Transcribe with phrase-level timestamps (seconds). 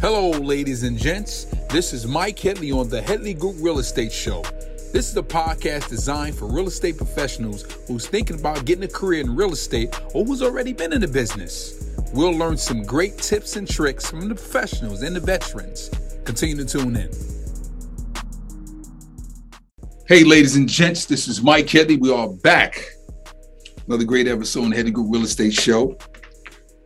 [0.00, 1.46] Hello, ladies and gents.
[1.70, 4.42] This is Mike Headley on the Headley Group Real Estate Show.
[4.92, 9.22] This is a podcast designed for real estate professionals who's thinking about getting a career
[9.22, 11.96] in real estate or who's already been in the business.
[12.12, 15.90] We'll learn some great tips and tricks from the professionals and the veterans.
[16.24, 17.10] Continue to tune in.
[20.06, 21.96] Hey, ladies and gents, this is Mike Headley.
[21.96, 22.93] We are back.
[23.86, 25.98] Another great episode on the Headley Group Real Estate Show.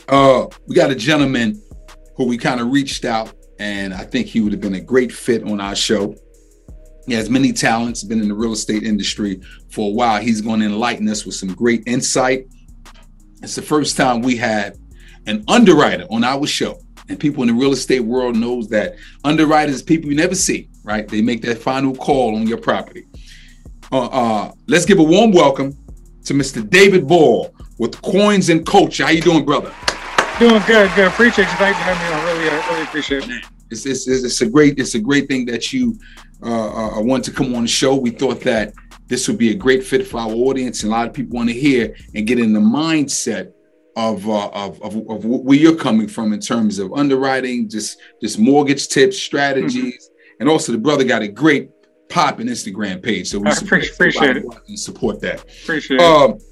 [0.08, 1.62] Uh, we got a gentleman
[2.16, 5.12] who we kind of reached out, and I think he would have been a great
[5.12, 6.16] fit on our show.
[7.06, 10.20] He has many talents, been in the real estate industry for a while.
[10.20, 12.48] He's going to enlighten us with some great insight.
[13.42, 14.76] It's the first time we had
[15.28, 16.80] an underwriter on our show.
[17.08, 21.06] And people in the real estate world knows that underwriters people you never see, right?
[21.06, 23.06] They make that final call on your property.
[23.92, 25.78] Uh, uh, let's give a warm welcome
[26.28, 26.68] to Mr.
[26.68, 29.04] David Ball with Coins and Culture.
[29.04, 29.74] How you doing, brother?
[30.38, 31.08] Doing good, good.
[31.08, 31.56] Appreciate you.
[31.56, 32.36] Thanks for having me on.
[32.36, 33.44] Really, uh, really appreciate it.
[33.70, 35.98] It's, it's, it's a great it's a great thing that you
[36.42, 37.94] uh, uh, want to come on the show.
[37.94, 38.74] We thought that
[39.06, 41.48] this would be a great fit for our audience, and a lot of people want
[41.48, 43.52] to hear and get in the mindset
[43.96, 48.38] of, uh, of, of, of where you're coming from in terms of underwriting, just just
[48.38, 50.40] mortgage tips, strategies, mm-hmm.
[50.40, 51.70] and also the brother got a great
[52.08, 55.44] pop and Instagram page, so we appreciate, appreciate it and support that.
[55.62, 56.42] Appreciate um, it.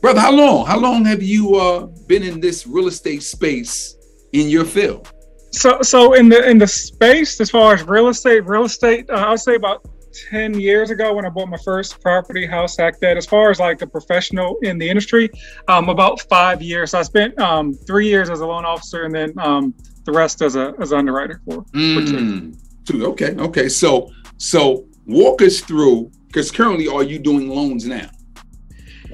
[0.00, 0.66] Brother, how long?
[0.66, 3.96] How long have you uh, been in this real estate space
[4.32, 5.12] in your field?
[5.52, 9.14] So, so in the in the space as far as real estate, real estate, uh,
[9.14, 9.86] I would say about
[10.30, 13.16] ten years ago when I bought my first property, house hack that.
[13.16, 15.30] As far as like a professional in the industry,
[15.68, 16.92] um, about five years.
[16.92, 19.74] So I spent um, three years as a loan officer, and then um,
[20.04, 22.52] the rest as a as an underwriter for, mm, for two.
[22.86, 23.06] two.
[23.06, 23.68] Okay, okay.
[23.68, 28.08] So, so walk us through because currently, are you doing loans now?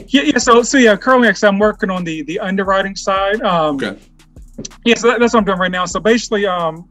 [0.06, 0.38] Yeah, yeah.
[0.38, 3.42] So, so yeah, currently, actually, I'm working on the the underwriting side.
[3.42, 3.98] Um, okay.
[4.84, 5.84] Yeah, so that, that's what I'm doing right now.
[5.84, 6.88] So basically, um,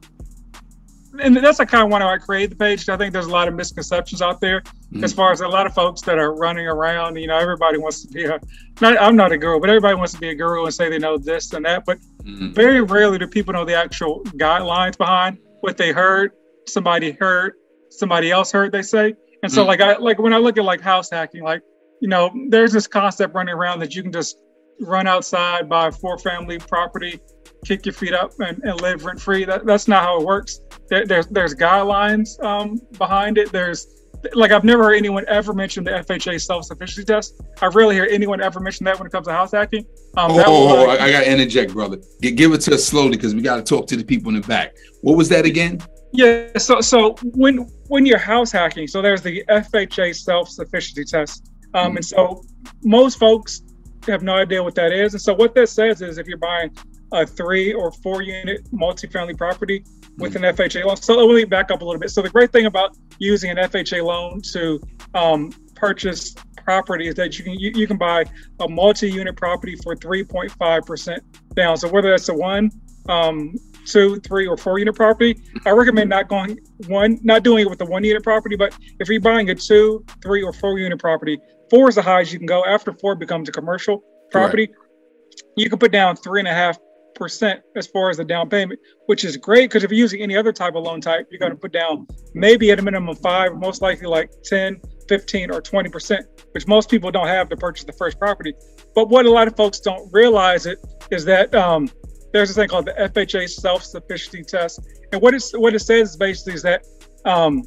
[1.22, 2.89] and that's the kind of why I created the page.
[2.89, 5.03] I think there's a lot of misconceptions out there mm-hmm.
[5.03, 7.16] as far as a lot of folks that are running around.
[7.16, 8.38] You know, everybody wants to be a.
[8.81, 11.00] Not, I'm not a girl, but everybody wants to be a girl and say they
[11.00, 11.85] know this and that.
[11.85, 12.52] But mm-hmm.
[12.52, 16.31] very rarely do people know the actual guidelines behind what they heard,
[16.67, 17.53] somebody heard,
[18.00, 18.72] somebody else heard.
[18.72, 19.67] They say, and so mm-hmm.
[19.67, 21.61] like I like when I look at like house hacking, like
[22.01, 24.38] you know, there's this concept running around that you can just
[24.81, 27.19] run outside, buy a four family property,
[27.66, 29.45] kick your feet up, and, and live rent free.
[29.45, 30.59] That, that's not how it works.
[30.89, 33.51] There, there's there's guidelines um, behind it.
[33.51, 33.88] There's
[34.34, 37.41] like I've never heard anyone ever mention the FHA self sufficiency test.
[37.61, 39.85] I rarely hear anyone ever mention that when it comes to house hacking.
[40.17, 41.97] Um, oh, oh, oh I, I got to interject, brother.
[42.22, 44.47] give it to us slowly because we got to talk to the people in the
[44.47, 44.75] back.
[45.01, 45.79] What was that again?
[46.16, 51.52] Yeah, so so when when you're house hacking, so there's the FHA self sufficiency test.
[51.74, 51.98] Um, mm-hmm.
[51.98, 52.44] And so
[52.84, 53.62] most folks
[54.08, 55.14] have no idea what that is.
[55.14, 56.76] And so what that says is if you're buying
[57.12, 59.84] a three or four unit multifamily property
[60.18, 60.46] with mm-hmm.
[60.46, 60.98] an FHA loan.
[60.98, 62.12] So let me back up a little bit.
[62.12, 64.82] So the great thing about using an FHA loan to
[65.14, 68.26] um, purchase property is that you can you, you can buy
[68.59, 71.20] a multi-unit property for 3.5%
[71.56, 71.78] down.
[71.78, 72.72] So whether that's a one,
[73.08, 77.69] um, two, three, or four unit property, I recommend not going one, not doing it
[77.69, 78.56] with the one unit property.
[78.56, 82.34] But if you're buying a two, three, or four unit property, four is the highest
[82.34, 82.66] you can go.
[82.66, 85.41] After four becomes a commercial property, right.
[85.56, 86.78] you can put down three and a half
[87.16, 90.35] percent as far as the down payment, which is great because if you're using any
[90.35, 93.56] other type of loan type, you're going to put down maybe at a minimum five,
[93.56, 97.85] most likely like 10, 15, or 20 percent, which most people don't have to purchase
[97.85, 98.53] the first property.
[98.94, 100.79] But what a lot of folks don't realize it
[101.09, 101.90] is that um,
[102.35, 104.81] there's this thing called the FHA self-sufficiency test,
[105.13, 106.85] and what it what it says basically is that
[107.23, 107.63] um,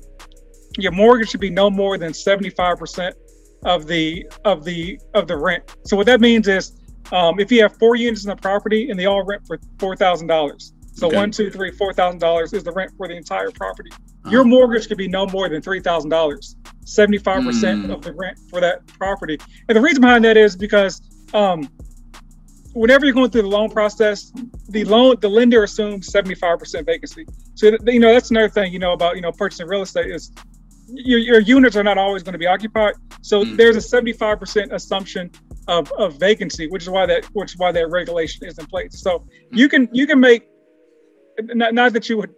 [0.77, 3.17] your mortgage should be no more than 75 percent
[3.65, 5.75] of the of the of the rent.
[5.87, 6.79] So what that means is
[7.13, 9.97] um, if you have four units in the property and they all rent for four
[9.97, 10.75] thousand dollars.
[10.93, 11.17] So okay.
[11.17, 13.91] one, two, three, four thousand dollars is the rent for the entire property.
[13.93, 14.31] Uh-huh.
[14.31, 17.95] Your mortgage could be no more than three thousand dollars, seventy-five percent mm.
[17.95, 19.39] of the rent for that property.
[19.69, 21.01] And the reason behind that is because
[21.33, 21.71] um,
[22.73, 24.33] whenever you're going through the loan process,
[24.69, 27.27] the loan the lender assumes seventy-five percent vacancy.
[27.55, 30.33] So you know that's another thing you know about you know purchasing real estate is
[30.89, 32.95] your, your units are not always going to be occupied.
[33.21, 33.57] So mm.
[33.57, 35.31] there's a 75% assumption
[35.67, 39.01] of, of vacancy, which is why that which is why that regulation is in place.
[39.03, 40.49] So you can you can make
[41.41, 42.35] not, not that you would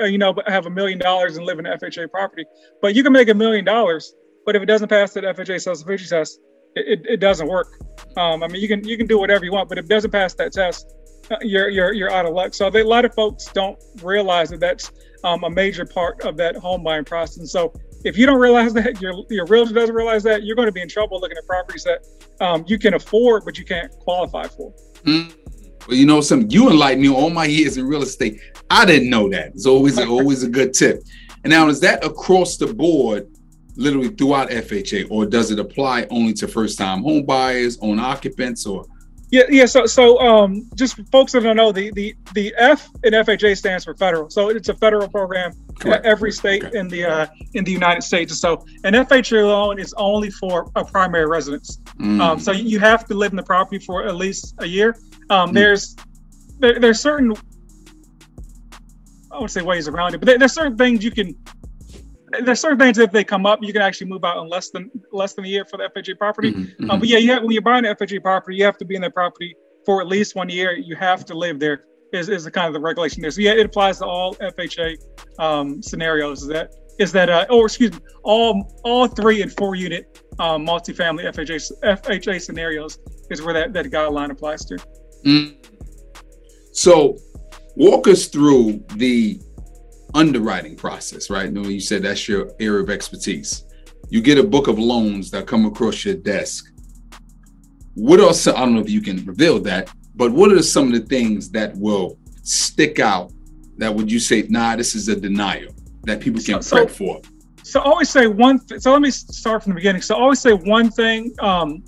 [0.00, 2.44] uh, you know have a million dollars and live in an FHA property,
[2.80, 4.14] but you can make a million dollars.
[4.44, 6.40] But if it doesn't pass that FHA self-sufficiency test,
[6.74, 7.78] it, it, doesn't work.
[8.16, 10.10] Um, I mean, you can you can do whatever you want, but if it doesn't
[10.10, 10.94] pass that test,
[11.30, 12.54] uh, you're you're you're out of luck.
[12.54, 14.92] So they, a lot of folks don't realize that that's
[15.24, 17.38] um, a major part of that home buying process.
[17.38, 17.72] And so
[18.04, 20.82] if you don't realize that, your your realtor doesn't realize that, you're going to be
[20.82, 22.04] in trouble looking at properties that
[22.40, 24.72] um, you can afford but you can't qualify for.
[25.04, 25.34] Mm.
[25.88, 26.50] Well, you know something.
[26.50, 28.40] You enlightened me all my years in real estate.
[28.70, 29.48] I didn't know that.
[29.48, 31.02] It's always always a good tip.
[31.44, 33.28] And now is that across the board,
[33.76, 38.66] literally throughout FHA, or does it apply only to first time home buyers, own occupants,
[38.66, 38.86] or
[39.32, 39.64] yeah, yeah.
[39.64, 43.82] So, so um, just folks that don't know, the the the F in FHA stands
[43.82, 44.28] for federal.
[44.28, 45.54] So it's a federal program.
[45.80, 46.04] Correct.
[46.04, 46.78] Every state okay.
[46.78, 48.38] in the uh, in the United States.
[48.38, 51.78] So an FHA loan is only for a primary residence.
[51.98, 52.20] Mm.
[52.20, 54.98] Um, so you have to live in the property for at least a year.
[55.30, 55.54] Um, mm.
[55.54, 55.96] There's
[56.58, 57.34] there, there's certain
[59.30, 61.34] I would say ways around it, but there, there's certain things you can
[62.40, 64.90] there's certain things if they come up, you can actually move out in less than
[65.12, 66.52] less than a year for the FHA property.
[66.52, 66.90] Mm-hmm.
[66.90, 68.94] Um, but yeah, you have, when you're buying an FHA property, you have to be
[68.94, 70.72] in that property for at least one year.
[70.72, 71.84] You have to live there.
[72.12, 73.30] Is, is the kind of the regulation there.
[73.30, 74.96] So yeah, it applies to all FHA
[75.38, 76.42] um, scenarios.
[76.42, 80.66] Is that is that uh, or excuse me, all all three and four unit um,
[80.66, 82.98] multifamily FHA FHA scenarios
[83.30, 84.78] is where that, that guideline applies to.
[85.24, 85.56] Mm.
[86.72, 87.16] So
[87.76, 89.40] walk us through the
[90.14, 91.46] underwriting process, right?
[91.46, 93.64] You, know, you said that's your area of expertise.
[94.10, 96.70] You get a book of loans that come across your desk.
[97.94, 100.92] What some, I don't know if you can reveal that, but what are some of
[100.92, 103.32] the things that will stick out
[103.78, 105.72] that would you say, nah, this is a denial
[106.02, 107.20] that people can so, prep so, for?
[107.62, 108.58] So I always say one.
[108.58, 110.02] Th- so let me start from the beginning.
[110.02, 111.82] So I always say one thing um,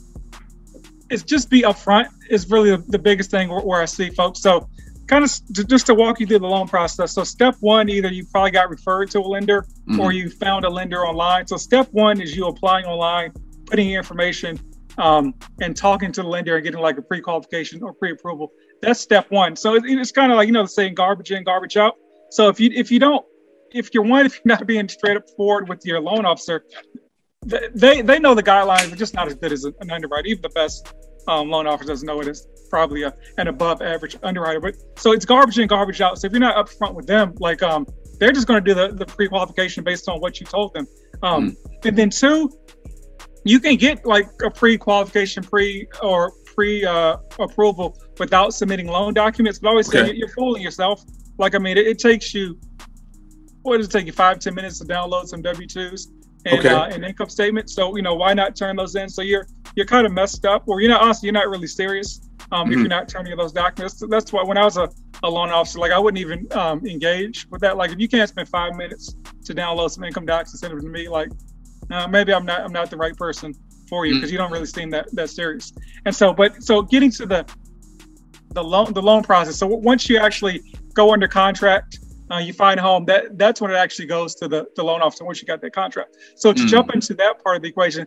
[1.11, 4.41] is just be upfront is really the, the biggest thing where, where I see folks.
[4.41, 4.69] So
[5.07, 5.31] kind of
[5.69, 7.13] just to walk you through the loan process.
[7.13, 10.01] So step one, either you probably got referred to a lender mm-hmm.
[10.01, 11.47] or you found a lender online.
[11.47, 13.33] So step one is you applying online,
[13.67, 14.59] putting your information
[14.99, 18.51] um, and talking to the lender and getting like a pre-qualification or pre-approval.
[18.83, 19.57] That's step one.
[19.57, 21.95] So it's, it's kind of like you know the saying garbage in, garbage out.
[22.31, 23.25] So if you if you don't
[23.73, 26.65] if you're one if you're not being straight up forward with your loan officer,
[27.45, 30.29] they they know the guidelines, but just not as good as an underwriter.
[30.29, 30.93] Even the best
[31.29, 34.61] um, loan officer doesn't know it is probably a, an above average underwriter.
[34.61, 36.19] But so it's garbage in, garbage out.
[36.19, 37.87] So if you're not upfront with them, like um,
[38.19, 40.87] they're just going to do the, the pre qualification based on what you told them.
[41.23, 41.57] Um, mm.
[41.85, 42.51] And then two,
[43.45, 49.15] you can get like a pre qualification, pre or pre uh, approval without submitting loan
[49.15, 49.59] documents.
[49.59, 50.09] But I always okay.
[50.09, 51.03] say you're fooling yourself.
[51.39, 52.59] Like I mean, it, it takes you
[53.63, 56.13] what does it take you five ten minutes to download some W twos
[56.47, 56.69] and okay.
[56.69, 57.71] uh, an income statement.
[57.71, 59.09] So you know why not turn those in?
[59.09, 62.21] So you're you're kind of messed up, or you're not honestly you're not really serious
[62.53, 62.73] um, mm-hmm.
[62.73, 64.03] if you're not turning those documents.
[64.09, 64.89] That's why when I was a,
[65.23, 67.77] a loan officer, like I wouldn't even um, engage with that.
[67.77, 70.81] Like if you can't spend five minutes to download some income docs and send them
[70.81, 71.31] to me, like
[71.91, 73.55] uh, maybe I'm not I'm not the right person
[73.89, 74.35] for you because mm-hmm.
[74.35, 75.73] you don't really seem that that serious.
[76.05, 77.47] And so, but so getting to the
[78.51, 79.57] the loan the loan process.
[79.57, 80.63] So once you actually
[80.95, 81.99] go under contract
[82.31, 85.03] uh, you find a home, that that's when it actually goes to the, the loan
[85.03, 86.17] officer once you got that contract.
[86.37, 86.67] So to mm.
[86.67, 88.07] jump into that part of the equation,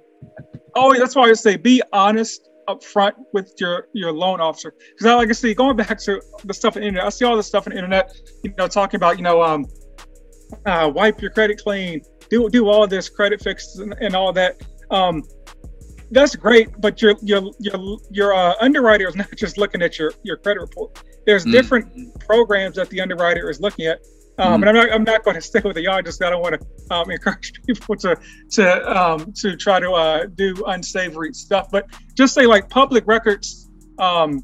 [0.78, 4.74] oh, that's why I say be honest up front with your your loan officer.
[4.92, 7.26] Because I like I see going back to the stuff in the internet, I see
[7.26, 8.14] all this stuff in the internet,
[8.44, 9.66] you know, talking about, you know, um,
[10.66, 14.62] uh, wipe your credit clean, do do all this credit fixes and, and all that.
[14.92, 15.24] Um,
[16.12, 20.14] that's great, but your your your your uh, underwriter is not just looking at your
[20.24, 21.04] your credit report.
[21.26, 21.52] There's mm.
[21.52, 24.00] different programs that the underwriter is looking at.
[24.40, 24.62] Um.
[24.62, 26.06] And I'm not I'm not going to stick with the yard.
[26.06, 28.18] Just I don't want to um, encourage people to
[28.52, 31.70] to um, to try to uh, do unsavory stuff.
[31.72, 33.70] But just say like public records.
[34.00, 34.44] Um,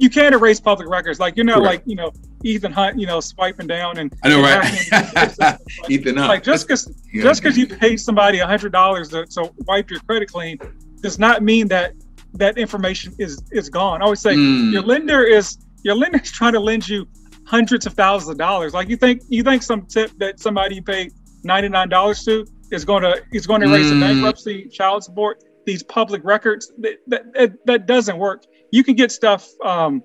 [0.00, 1.18] you can't erase public records.
[1.18, 1.66] Like you're not Correct.
[1.66, 2.12] like you know
[2.44, 4.92] Ethan Hunt, you know, swiping down and I know, right?
[5.38, 5.58] like,
[5.88, 6.28] Ethan Hunt.
[6.28, 7.22] Like just because yeah.
[7.22, 10.58] just because you pay somebody a hundred dollars to, to wipe your credit clean
[11.00, 11.94] does not mean that
[12.34, 14.00] that information is is gone.
[14.00, 14.72] I always say mm.
[14.72, 17.08] your lender is your lender is trying to lend you
[17.48, 18.74] hundreds of thousands of dollars.
[18.74, 21.12] Like you think you think some tip that somebody you paid
[21.44, 23.96] ninety nine dollars to is going to is going to raise mm.
[23.96, 26.72] a bankruptcy, child support, these public records.
[26.78, 28.44] That, that that doesn't work.
[28.70, 29.48] You can get stuff.
[29.64, 30.02] Um,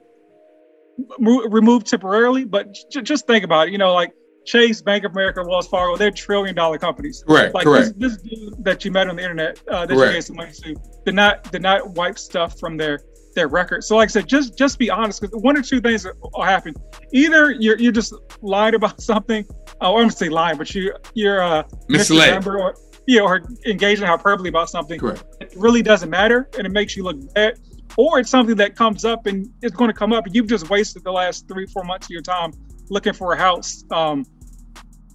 [1.18, 3.72] removed temporarily, but j- just think about it.
[3.72, 4.14] You know, like
[4.46, 7.24] Chase, Bank of America, Wells Fargo, they're trillion dollar companies.
[7.28, 7.56] Correct.
[7.56, 7.98] Like correct.
[7.98, 10.12] This, this dude that you met on the internet uh, that correct.
[10.12, 13.00] you gave some money to did not did not wipe stuff from their
[13.34, 13.84] their record.
[13.84, 16.74] So like I said, just just be honest because one or two things will happen.
[17.12, 19.46] Either you're you just lied about something,
[19.82, 22.76] or I'm gonna say lying, but you you're uh misled or
[23.06, 25.00] yeah, or engaging hyperbole about something.
[25.00, 25.24] Correct.
[25.42, 27.60] It really doesn't matter, and it makes you look bad
[27.98, 30.70] or it's something that comes up and it's going to come up and you've just
[30.70, 32.52] wasted the last three four months of your time
[32.90, 34.26] looking for a house um,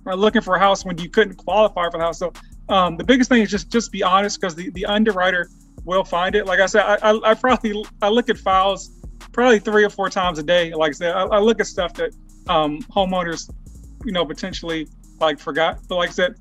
[0.07, 2.33] or looking for a house when you couldn't qualify for the house so
[2.69, 5.49] um, the biggest thing is just just be honest because the, the underwriter
[5.89, 8.91] will find it like i said I, I, I, probably i look at files
[9.33, 11.95] probably three or four times a day like i said i, I look at stuff
[11.95, 12.15] that
[12.49, 13.51] um, homeowners
[14.05, 14.89] you know potentially
[15.21, 16.35] like forgot but like i said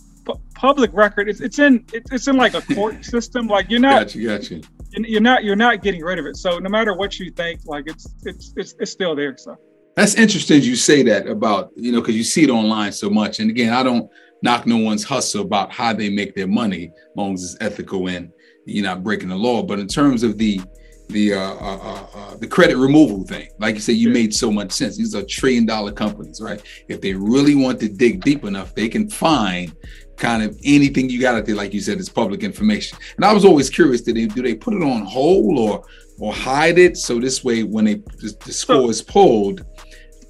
[0.56, 1.30] public record.
[1.30, 3.48] It's, it's in it's in like a court system.
[3.48, 4.02] Like you're not.
[4.02, 4.62] Gotcha, gotcha.
[4.94, 6.38] You're not you're not getting rid of it.
[6.38, 9.36] So no matter what you think, like it's it's it's, it's still there.
[9.38, 9.56] So
[9.96, 10.62] that's interesting.
[10.62, 13.40] You say that about you know because you see it online so much.
[13.40, 14.10] And again, I don't
[14.44, 18.08] knock no one's hustle about how they make their money, as long as it's ethical
[18.08, 18.32] and
[18.68, 19.64] you're not breaking the law.
[19.64, 20.62] But in terms of the
[21.10, 23.50] the uh, uh, uh, uh, the credit removal thing.
[23.60, 24.98] Like you said, you made so much sense.
[24.98, 26.62] These are trillion dollar companies, right?
[26.88, 29.74] If they really want to dig deep enough, they can find
[30.18, 31.56] kind of anything you got out there.
[31.56, 32.98] Like you said, it's public information.
[33.16, 35.86] And I was always curious: did they do they put it on hold or
[36.20, 39.66] or hide it so this way when they the score is pulled?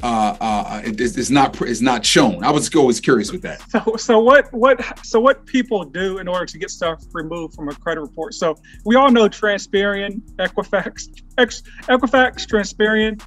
[0.04, 2.44] Uh, uh, it, it's not it's not shown.
[2.44, 3.62] I was always curious with that.
[3.70, 7.70] So, so what what so what people do in order to get stuff removed from
[7.70, 8.34] a credit report?
[8.34, 13.22] So we all know Transperian, Equifax, Ex, Equifax, Transperian,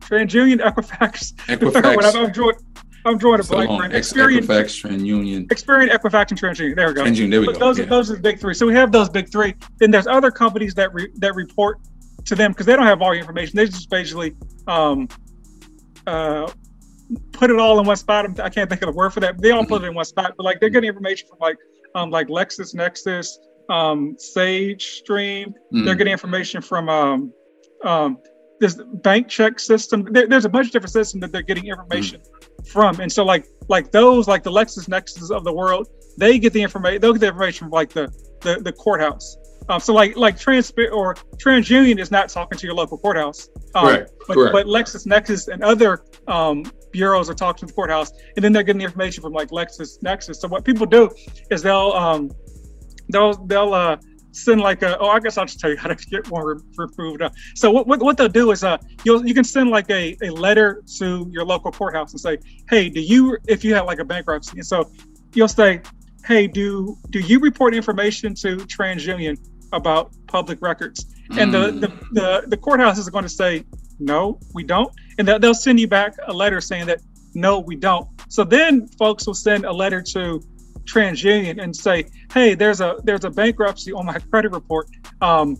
[0.00, 1.32] TransUnion, Equifax.
[1.46, 2.14] Equifax.
[2.14, 2.56] I'm drawing,
[3.04, 3.92] I'm drawing a blank.
[3.92, 5.48] Experian, Equifax, TransUnion.
[5.48, 6.76] Experian, Equifax, and TransUnion.
[6.76, 7.04] There we go.
[7.04, 7.30] TransUnion.
[7.30, 7.52] There we go.
[7.54, 7.84] Those yeah.
[7.84, 8.54] are those are the big three.
[8.54, 9.54] So we have those big three.
[9.78, 11.80] Then there's other companies that re, that report
[12.26, 13.56] to them because they don't have all the information.
[13.56, 14.34] They just basically
[14.66, 15.08] um,
[16.06, 16.50] uh,
[17.32, 18.40] put it all in one spot.
[18.40, 19.40] I can't think of the word for that.
[19.40, 21.56] They all put it in one spot, but like they're getting information from like
[21.94, 23.28] um, like LexisNexis,
[23.68, 25.50] um, Sage Stream.
[25.50, 25.84] Mm-hmm.
[25.84, 27.32] They're getting information from um,
[27.84, 28.18] um,
[28.60, 30.06] this bank check system.
[30.10, 32.64] There, there's a bunch of different systems that they're getting information mm-hmm.
[32.64, 36.62] from, and so like like those like the LexisNexis of the world, they get the
[36.62, 37.00] information.
[37.00, 39.36] They'll get the information from like the the, the courthouse.
[39.68, 43.86] Um, so like like trans or TransUnion is not talking to your local courthouse, um,
[43.86, 44.06] right.
[44.26, 44.52] but Correct.
[44.52, 48.80] but LexisNexis and other um, bureaus are talking to the courthouse, and then they're getting
[48.80, 50.36] the information from like LexisNexis.
[50.36, 51.10] So what people do
[51.50, 52.30] is they'll um,
[53.08, 53.96] they'll they'll uh,
[54.32, 57.22] send like a oh I guess I'll just tell you how to get one removed.
[57.22, 60.16] Uh, so what, what, what they'll do is uh you you can send like a,
[60.22, 62.38] a letter to your local courthouse and say
[62.68, 64.90] hey do you if you have like a bankruptcy and so
[65.34, 65.80] you'll say
[66.24, 69.36] hey do do you report information to TransUnion
[69.72, 71.06] about public records.
[71.38, 72.14] And the, the, hmm.
[72.14, 73.64] the, the courthouse is going to say,
[73.98, 74.92] no, we don't.
[75.18, 77.00] And they'll send you back a letter saying that,
[77.34, 78.08] no, we don't.
[78.28, 80.42] So then folks will send a letter to
[80.84, 84.88] TransUnion and say, hey, there's a there's a bankruptcy on my credit report.
[85.20, 85.56] Um,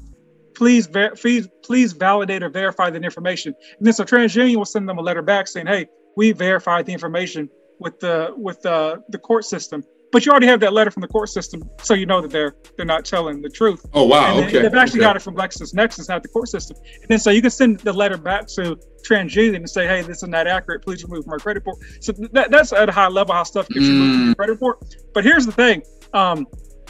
[0.55, 3.55] please, ver- please, please validate or verify that information.
[3.79, 6.93] And then so TransUnion will send them a letter back saying, hey, we verified the
[6.93, 11.01] information with the with the the court system but you already have that letter from
[11.01, 13.85] the court system, so you know that they're they're not telling the truth.
[13.95, 14.61] Oh wow, and okay.
[14.61, 15.07] They've actually okay.
[15.07, 16.77] got it from LexisNexis, not the court system.
[17.01, 18.79] And then so you can send the letter back to
[19.09, 20.83] TransUnion and say, hey, this is not accurate.
[20.83, 21.79] Please remove from our credit report.
[22.01, 23.89] So that, that's at a high level how stuff gets mm.
[23.89, 24.97] removed from your credit report.
[25.15, 25.83] But here's the thing.
[26.13, 26.47] Um,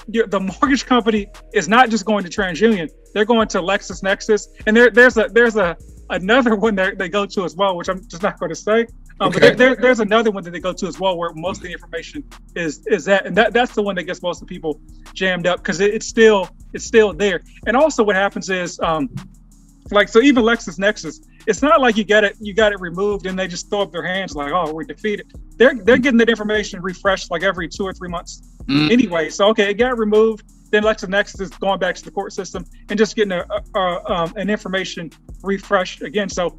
[0.09, 4.91] the mortgage company is not just going to TransUnion; they're going to LexisNexis, and there,
[4.91, 5.76] there's a there's a
[6.11, 8.87] another one that they go to as well, which I'm just not going to say.
[9.23, 9.38] Um, okay.
[9.38, 11.62] But there, there, there's another one that they go to as well, where most of
[11.62, 12.25] the information
[12.57, 14.81] is is that, and that that's the one that gets most of the people
[15.14, 17.41] jammed up because it, it's still it's still there.
[17.67, 19.09] And also, what happens is, um,
[19.93, 23.26] like, so even Lexus LexisNexis, it's not like you get it you got it removed
[23.26, 25.33] and they just throw up their hands like, oh, we're defeated.
[25.57, 28.91] They're they're getting that information refreshed like every two or three months mm.
[28.91, 29.29] anyway.
[29.29, 32.99] So okay, it got removed then LexisNexis is going back to the court system and
[32.99, 35.11] just getting a, a, a um, an information
[35.42, 36.28] refreshed again.
[36.28, 36.58] So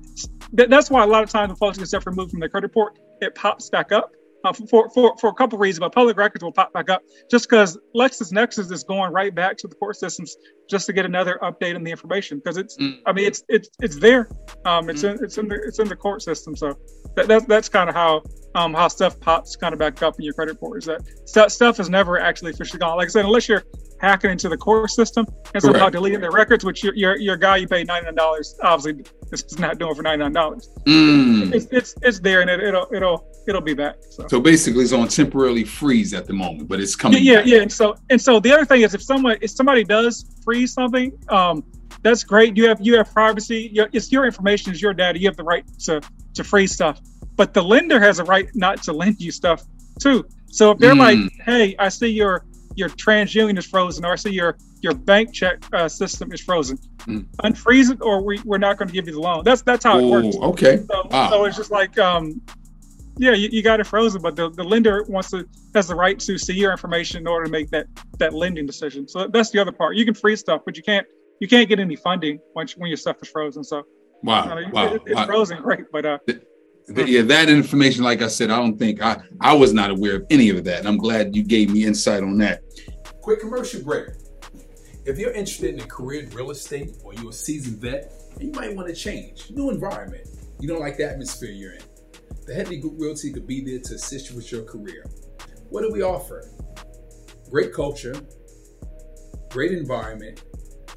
[0.55, 2.67] th- that's why a lot of times when folks get stuff removed from their credit
[2.67, 4.11] report, it pops back up.
[4.43, 7.01] Uh, for, for, for a couple of reasons, but public records will pop back up
[7.31, 10.35] just because LexisNexis is going right back to the court systems
[10.69, 12.99] just to get another update on the information because it's, mm.
[13.05, 14.27] I mean, it's it's it's there,
[14.65, 15.17] um, it's mm.
[15.17, 16.57] in it's in the it's in the court system.
[16.57, 16.77] So
[17.15, 18.21] that, that that's kind of how
[18.55, 21.51] um how stuff pops kind of back up in your credit report is that stuff
[21.51, 22.97] stuff is never actually officially gone.
[22.97, 23.63] Like I said, unless you're
[24.03, 25.93] hacking into the core system and somehow Correct.
[25.93, 29.79] deleting the records, which your, your, your guy you paid $99 obviously this is not
[29.79, 30.33] doing for $99.
[30.85, 31.53] Mm.
[31.55, 33.97] It's, it's, it's there and it, will it'll, it'll be back.
[34.09, 34.27] So.
[34.27, 34.39] so.
[34.39, 37.23] basically it's on temporarily freeze at the moment, but it's coming.
[37.23, 37.37] Yeah.
[37.37, 37.45] Back.
[37.47, 37.61] Yeah.
[37.61, 41.17] And so, and so the other thing is if someone, if somebody does freeze something,
[41.29, 41.63] um,
[42.01, 42.57] that's great.
[42.57, 43.71] You have, you have privacy.
[43.93, 44.71] It's your information.
[44.71, 45.19] It's your data.
[45.19, 46.01] You have the right to,
[46.33, 46.99] to freeze stuff,
[47.35, 49.63] but the lender has a right not to lend you stuff
[49.99, 50.25] too.
[50.47, 50.99] So if they're mm.
[50.99, 52.45] like, Hey, I see your,
[52.75, 56.77] your TransUnion is frozen, or I see your your bank check uh, system is frozen.
[56.99, 57.25] Mm.
[57.43, 59.43] Unfreeze it, or we, we're not going to give you the loan.
[59.43, 60.35] That's that's how it works.
[60.35, 60.83] Okay.
[60.89, 61.29] So, wow.
[61.29, 62.41] so it's just like, um,
[63.17, 66.19] yeah, you, you got it frozen, but the, the lender wants to has the right
[66.19, 67.87] to see your information in order to make that
[68.19, 69.07] that lending decision.
[69.07, 69.95] So that's the other part.
[69.95, 71.05] You can freeze stuff, but you can't
[71.39, 73.63] you can't get any funding once when your stuff is frozen.
[73.63, 73.83] So
[74.23, 75.25] wow, uh, wow, it, it's wow.
[75.25, 76.17] frozen, great, but uh,
[76.87, 80.25] yeah, that information, like I said, I don't think I I was not aware of
[80.29, 82.61] any of that, and I'm glad you gave me insight on that.
[83.21, 84.09] Quick commercial break.
[85.05, 88.51] If you're interested in a career in real estate or you're a seasoned vet, you
[88.51, 90.27] might want to change, new environment.
[90.59, 91.81] You don't like the atmosphere you're in.
[92.45, 95.05] The Headley Group Realty could be there to assist you with your career.
[95.69, 96.49] What do we offer?
[97.49, 98.15] Great culture,
[99.49, 100.43] great environment,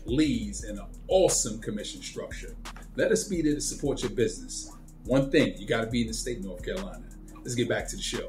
[0.07, 2.57] leads, and an awesome commission structure.
[2.97, 4.73] Let us be there to support your business.
[5.05, 7.05] One thing, you got to be in the state of North Carolina.
[7.37, 8.29] Let's get back to the show.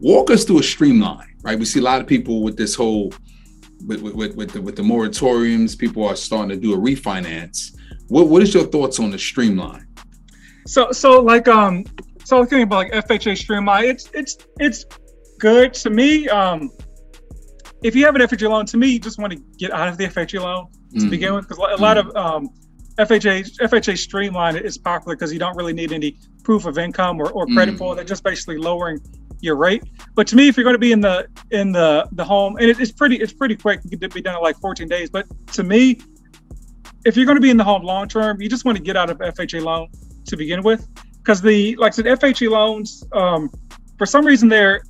[0.00, 1.58] Walk us through a streamline, right?
[1.58, 3.12] We see a lot of people with this whole,
[3.86, 7.76] with, with, with, the, with the moratoriums, people are starting to do a refinance.
[8.08, 9.86] What, what is your thoughts on the streamline?
[10.66, 11.84] So, so like, um,
[12.32, 13.84] so thinking about like FHA streamline.
[13.84, 14.84] It's, it's, it's
[15.38, 16.28] good to me.
[16.28, 16.70] Um,
[17.82, 19.98] if you have an FHA loan, to me, you just want to get out of
[19.98, 21.10] the FHA loan to mm-hmm.
[21.10, 22.08] begin with, because a lot mm-hmm.
[22.08, 22.48] of um,
[22.98, 27.30] FHA FHA Streamline is popular because you don't really need any proof of income or,
[27.32, 27.78] or credit mm.
[27.78, 27.94] pull.
[27.94, 29.00] They're just basically lowering
[29.40, 29.82] your rate.
[30.14, 32.70] But to me, if you're going to be in the in the the home, and
[32.70, 35.10] it, it's pretty it's pretty quick, it can be done in like 14 days.
[35.10, 36.00] But to me,
[37.04, 38.96] if you're going to be in the home long term, you just want to get
[38.96, 39.88] out of FHA loan
[40.26, 40.86] to begin with,
[41.22, 43.50] because the like I said, FHA loans, um,
[43.98, 44.82] for some reason they're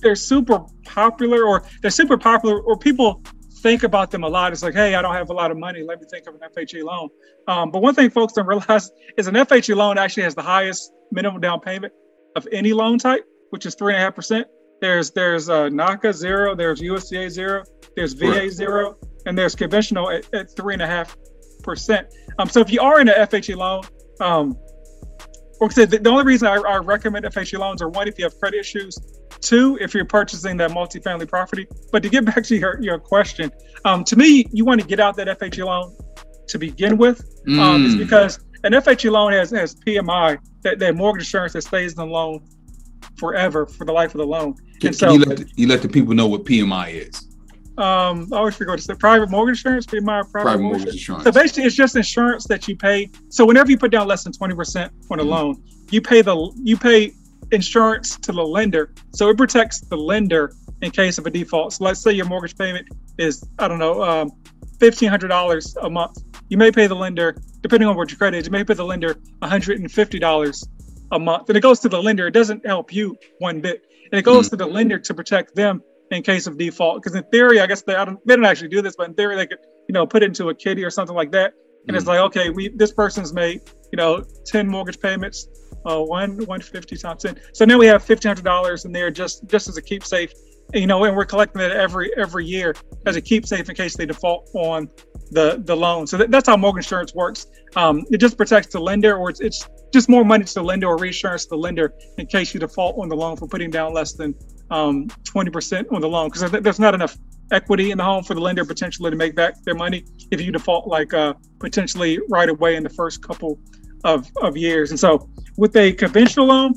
[0.00, 3.22] they're super popular or they're super popular or people
[3.60, 4.52] think about them a lot.
[4.52, 5.82] It's like, hey, I don't have a lot of money.
[5.82, 7.08] Let me think of an FHA loan.
[7.48, 10.92] Um, but one thing folks don't realize is an FHA loan actually has the highest
[11.10, 11.92] minimum down payment
[12.36, 14.46] of any loan type, which is three and a half percent.
[14.80, 17.64] There's there's uh, NACA zero, there's USDA zero,
[17.96, 21.16] there's VA zero, and there's conventional at, at three and a half
[21.62, 22.06] percent.
[22.38, 23.82] Um, so if you are in an FHA loan,
[24.20, 24.56] um,
[25.60, 28.38] or the, the only reason I, I recommend FHA loans are one, if you have
[28.38, 28.96] credit issues,
[29.40, 31.66] Two, if you're purchasing that multifamily property.
[31.92, 33.50] But to get back to your, your question,
[33.84, 35.96] um, to me, you want to get out that FHA loan
[36.48, 37.22] to begin with.
[37.46, 37.58] Mm.
[37.58, 37.98] Um, it's mm.
[37.98, 42.06] because an FHA loan has, has PMI, that, that mortgage insurance that stays in the
[42.06, 42.44] loan
[43.16, 44.54] forever for the life of the loan.
[44.80, 47.27] Can, so, you, let the, you let the people know what PMI is?
[47.78, 51.24] Um, I always forget to say private mortgage insurance, PMI private, private mortgage, mortgage insurance.
[51.24, 53.10] So basically, it's just insurance that you pay.
[53.28, 56.22] So whenever you put down less than twenty percent on a mm loan, you pay
[56.22, 57.12] the you pay
[57.52, 58.92] insurance to the lender.
[59.12, 61.72] So it protects the lender in case of a default.
[61.72, 64.32] So let's say your mortgage payment is, I don't know, um,
[64.78, 66.18] $1,500 a month.
[66.48, 68.84] You may pay the lender, depending on what your credit is, you may pay the
[68.84, 70.68] lender $150
[71.10, 71.48] a month.
[71.48, 72.26] And it goes to the lender.
[72.26, 73.84] It doesn't help you one bit.
[74.12, 74.50] And it goes mm-hmm.
[74.50, 77.02] to the lender to protect them in case of default.
[77.02, 79.14] Because in theory, I guess they, I don't, they don't actually do this, but in
[79.14, 81.52] theory, they could, you know, put it into a kitty or something like that.
[81.52, 81.96] And mm-hmm.
[81.96, 85.48] it's like, okay, we this person's made, you know, 10 mortgage payments
[85.86, 87.40] uh, one 150 times 10.
[87.52, 90.34] So now we have $1,500 in there just just as a keepsake,
[90.74, 92.74] you know, and we're collecting it every every year
[93.06, 94.88] as a keepsake in case they default on
[95.30, 96.06] the the loan.
[96.06, 97.46] So that, that's how mortgage insurance works.
[97.76, 100.86] Um, it just protects the lender, or it's, it's just more money to the lender
[100.86, 103.94] or reinsurance to the lender in case you default on the loan for putting down
[103.94, 104.34] less than
[104.70, 107.16] um, 20% on the loan because there's not enough
[107.50, 110.52] equity in the home for the lender potentially to make back their money if you
[110.52, 113.58] default like uh, potentially right away in the first couple
[114.04, 114.90] of, of years.
[114.90, 116.74] And so with a conventional loan,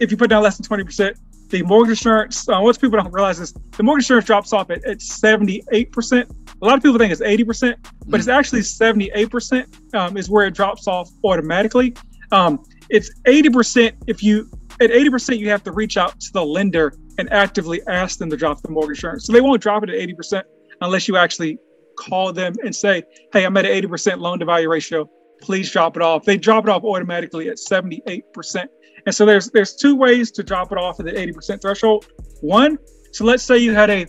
[0.00, 1.16] if you put down less than 20%,
[1.48, 4.84] the mortgage insurance, uh, most people don't realize is the mortgage insurance drops off at,
[4.84, 6.30] at 78%.
[6.60, 10.54] A lot of people think it's 80%, but it's actually 78% um, is where it
[10.54, 11.94] drops off automatically.
[12.32, 16.92] Um, it's 80% if you, at 80%, you have to reach out to the lender
[17.18, 19.26] and actively ask them to drop the mortgage insurance.
[19.26, 20.42] So they won't drop it at 80%
[20.80, 21.58] unless you actually
[21.98, 25.08] call them and say, hey, I'm at an 80% loan to value ratio
[25.40, 26.24] please drop it off.
[26.24, 28.66] They drop it off automatically at 78%.
[29.06, 32.06] And so there's there's two ways to drop it off at the 80% threshold.
[32.40, 32.78] One,
[33.12, 34.06] so let's say you had a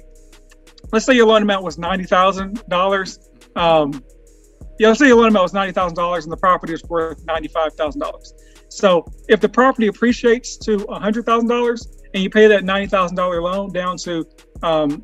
[0.91, 3.19] let's say your loan amount was ninety thousand um, dollars.
[4.79, 7.23] Yeah, let's say your loan amount was ninety thousand dollars and the property is worth
[7.25, 8.33] ninety-five thousand dollars.
[8.69, 13.15] So if the property appreciates to hundred thousand dollars and you pay that ninety thousand
[13.15, 14.25] dollar loan down to
[14.63, 15.03] um,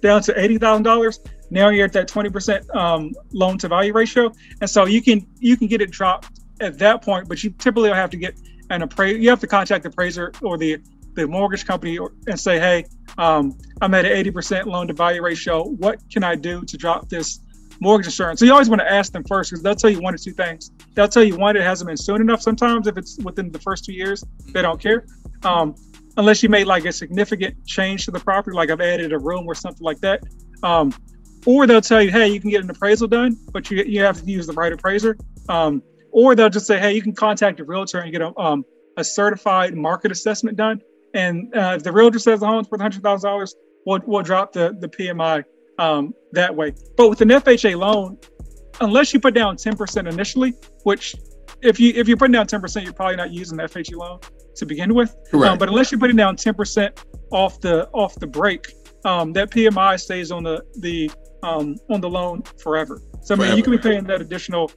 [0.00, 4.32] down to eighty thousand dollars, now you're at that 20% um, loan to value ratio,
[4.60, 7.28] and so you can you can get it dropped at that point.
[7.28, 8.38] But you typically have to get
[8.70, 9.18] an appraiser.
[9.18, 10.78] You have to contact the appraiser or the
[11.14, 12.84] the mortgage company and say, hey,
[13.18, 15.62] um, I'm at an 80% loan to value ratio.
[15.62, 17.38] What can I do to drop this
[17.80, 18.40] mortgage insurance?
[18.40, 20.32] So you always want to ask them first because they'll tell you one or two
[20.32, 20.70] things.
[20.94, 22.42] They'll tell you one, it hasn't been soon enough.
[22.42, 25.06] Sometimes if it's within the first two years, they don't care.
[25.42, 25.74] Um,
[26.16, 29.46] unless you made like a significant change to the property, like I've added a room
[29.46, 30.22] or something like that.
[30.62, 30.94] Um,
[31.46, 34.20] or they'll tell you, hey, you can get an appraisal done, but you, you have
[34.22, 35.16] to use the right appraiser.
[35.48, 38.64] Um, or they'll just say, hey, you can contact a realtor and get a, um,
[38.96, 40.80] a certified market assessment done.
[41.12, 43.50] And uh, if the realtor says the home's worth $100,000,
[43.84, 45.44] we'll, we'll drop the, the PMI
[45.78, 46.72] um, that way.
[46.96, 48.18] But with an FHA loan,
[48.80, 51.14] unless you put down 10% initially, which
[51.62, 54.20] if you if you're putting down 10%, you're probably not using the FHA loan
[54.56, 55.14] to begin with.
[55.52, 58.66] Um, but unless you're putting down 10% off the off the break,
[59.04, 61.10] um, that PMI stays on the the
[61.42, 63.00] um, on the loan forever.
[63.22, 64.70] So I mean, you can be paying that additional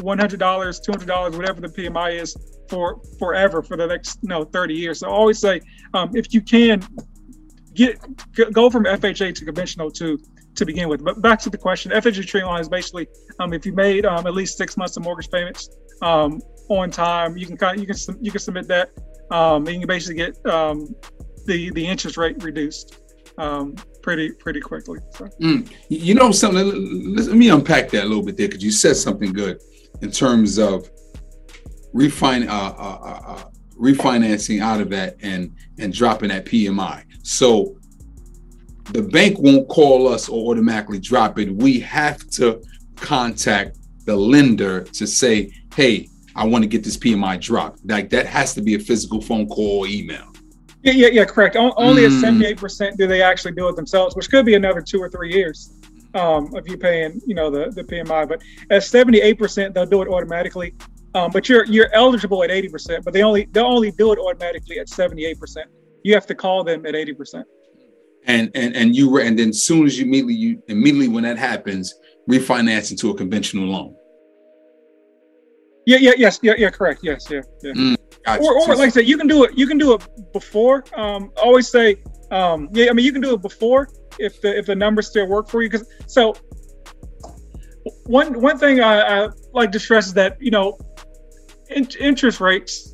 [0.00, 2.36] one hundred dollars, two hundred dollars, whatever the PMI is
[2.68, 5.00] for forever for the next you know thirty years.
[5.00, 5.60] So I always say
[5.94, 6.82] um, if you can
[7.74, 7.98] get
[8.52, 10.18] go from FHA to conventional to
[10.54, 11.04] to begin with.
[11.04, 13.08] But back to the question, FHA streamline is basically
[13.38, 15.70] um, if you made um, at least six months of mortgage payments
[16.02, 18.90] um, on time, you can kind of, you can you can submit that,
[19.30, 20.94] um, and you can basically get um,
[21.46, 23.00] the the interest rate reduced
[23.38, 24.98] um, pretty pretty quickly.
[25.12, 25.26] So.
[25.40, 25.70] Mm.
[25.88, 27.14] You know something?
[27.16, 29.60] Let me unpack that a little bit there because you said something good
[30.02, 30.88] in terms of
[31.92, 33.44] refine uh, uh, uh, uh,
[33.80, 37.04] refinancing out of that and and dropping that PMI.
[37.22, 37.76] So
[38.92, 41.50] the bank won't call us or automatically drop it.
[41.54, 42.62] We have to
[42.96, 48.26] contact the lender to say, "Hey, I want to get this PMI dropped." Like that
[48.26, 50.26] has to be a physical phone call or email.
[50.82, 51.56] Yeah, yeah, yeah, correct.
[51.56, 52.06] Only mm.
[52.06, 55.10] at seventy-eight percent do they actually do it themselves, which could be another two or
[55.10, 55.72] three years
[56.14, 58.28] um, of you paying, you know, the the PMI.
[58.28, 60.74] But at seventy-eight percent, they'll do it automatically.
[61.14, 64.18] Um, but you're you're eligible at eighty percent, but they only they'll only do it
[64.18, 65.68] automatically at seventy-eight percent.
[66.02, 67.46] You have to call them at eighty percent.
[68.26, 71.38] And and and you were and then soon as you immediately you immediately when that
[71.38, 71.94] happens,
[72.28, 73.96] refinance into a conventional loan.
[75.86, 77.00] Yeah, yeah, yes, yeah, yeah, correct.
[77.02, 77.72] Yes, yeah, yeah.
[77.72, 78.42] Mm, gotcha.
[78.42, 79.56] Or, or like I said, you can do it.
[79.56, 80.84] You can do it before.
[80.94, 81.96] Um, always say,
[82.30, 82.90] um, yeah.
[82.90, 85.62] I mean, you can do it before if the if the numbers still work for
[85.62, 85.70] you.
[85.70, 86.34] Because so
[88.04, 90.78] one one thing I, I, like to stress is that you know
[91.70, 92.89] in, interest rates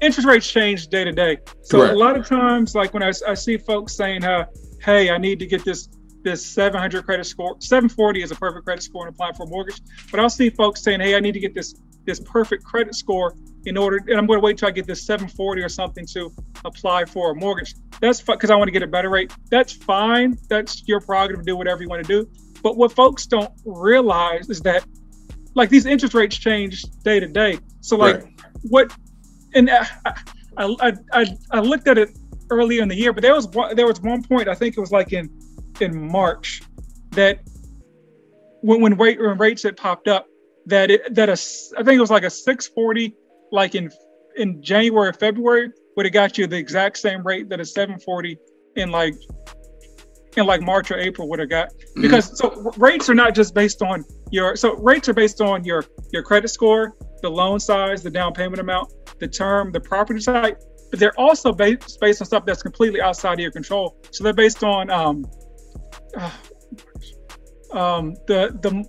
[0.00, 1.38] interest rates change day to day.
[1.62, 1.94] So Correct.
[1.94, 4.46] a lot of times, like when I, I see folks saying, uh,
[4.82, 5.88] "Hey, I need to get this
[6.24, 7.56] this 700 credit score.
[7.60, 9.80] 740 is a perfect credit score and apply for a mortgage."
[10.10, 13.34] But I'll see folks saying, "Hey, I need to get this this perfect credit score
[13.66, 16.30] in order, and I'm going to wait till I get this 740 or something to
[16.64, 19.32] apply for a mortgage." That's because I want to get a better rate.
[19.50, 20.38] That's fine.
[20.48, 22.30] That's your prerogative to do whatever you want to do.
[22.62, 24.84] But what folks don't realize is that,
[25.54, 27.58] like, these interest rates change day to day.
[27.80, 28.32] So, like, right.
[28.62, 28.92] what
[29.58, 29.86] and I,
[30.56, 32.10] I, I, I looked at it
[32.50, 34.80] earlier in the year, but there was one, there was one point I think it
[34.80, 35.28] was like in
[35.80, 36.62] in March
[37.10, 37.40] that
[38.62, 40.26] when when, rate, when rates had popped up
[40.66, 41.32] that it that a
[41.78, 43.14] I think it was like a 640
[43.52, 43.90] like in
[44.36, 48.38] in January or February would have got you the exact same rate that a 740
[48.76, 49.14] in like
[50.36, 52.02] in like March or April would have got mm-hmm.
[52.02, 52.62] because mm-hmm.
[52.62, 56.22] so rates are not just based on your so rates are based on your your
[56.22, 60.98] credit score, the loan size, the down payment amount, the term, the property type, but
[60.98, 63.96] they're also based based on stuff that's completely outside of your control.
[64.10, 65.26] So they're based on um,
[66.16, 66.30] uh,
[67.72, 68.84] um, the the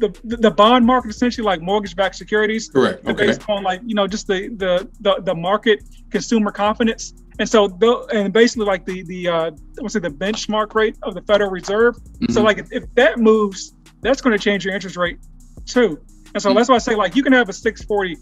[0.00, 2.68] the, the bond market essentially like mortgage-backed securities.
[2.68, 3.06] Correct.
[3.06, 3.26] Okay.
[3.26, 7.68] Based on like you know just the, the the the market consumer confidence, and so
[7.68, 11.50] the, and basically like the the uh, what's it the benchmark rate of the Federal
[11.50, 11.96] Reserve.
[11.96, 12.32] Mm-hmm.
[12.32, 15.18] So like if, if that moves, that's going to change your interest rate
[15.66, 16.00] too.
[16.32, 16.56] And so mm-hmm.
[16.56, 18.16] that's why I say like you can have a 640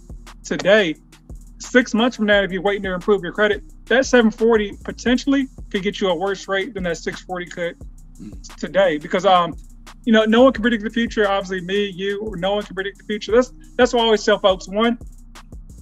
[0.44, 0.96] today,
[1.58, 5.82] six months from now, if you're waiting to improve your credit, that 740 potentially could
[5.82, 7.76] get you a worse rate than that 640 could
[8.58, 8.98] today.
[8.98, 9.54] Because um,
[10.04, 11.28] you know, no one can predict the future.
[11.28, 13.32] Obviously, me, you, or no one can predict the future.
[13.32, 14.98] That's that's why I always tell folks: one,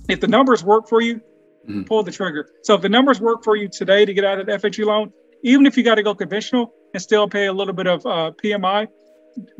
[0.08, 1.82] if the numbers work for you, mm-hmm.
[1.82, 2.48] pull the trigger.
[2.62, 5.12] So if the numbers work for you today to get out of the FHA loan,
[5.44, 8.32] even if you got to go conventional and still pay a little bit of uh,
[8.42, 8.88] PMI,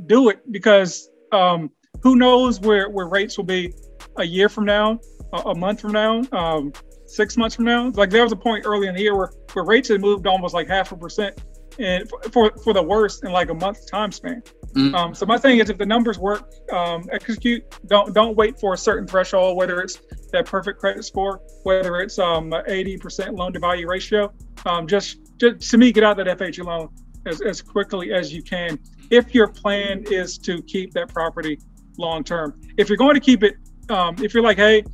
[0.07, 1.71] do it because um,
[2.03, 3.73] who knows where where rates will be
[4.17, 4.99] a year from now
[5.45, 6.73] a, month from now, um,
[7.07, 7.91] six months from now.
[7.95, 10.55] Like there was a point early in the year where, where rates had moved almost
[10.55, 11.41] like half a percent
[11.79, 14.43] and for, for the worst in like a month time span.
[14.75, 14.95] Mm-hmm.
[14.95, 17.65] Um, so my thing is, if the numbers work, um, execute.
[17.87, 20.01] Don't don't wait for a certain threshold, whether it's
[20.33, 24.33] that perfect credit score, whether it's um, 80% loan to value ratio.
[24.65, 26.89] Um, just just to me, get out that FHA loan
[27.27, 28.79] as, as quickly as you can.
[29.11, 31.59] If your plan is to keep that property
[31.97, 33.55] long term, if you're going to keep it,
[33.89, 34.85] um, if you're like, hey,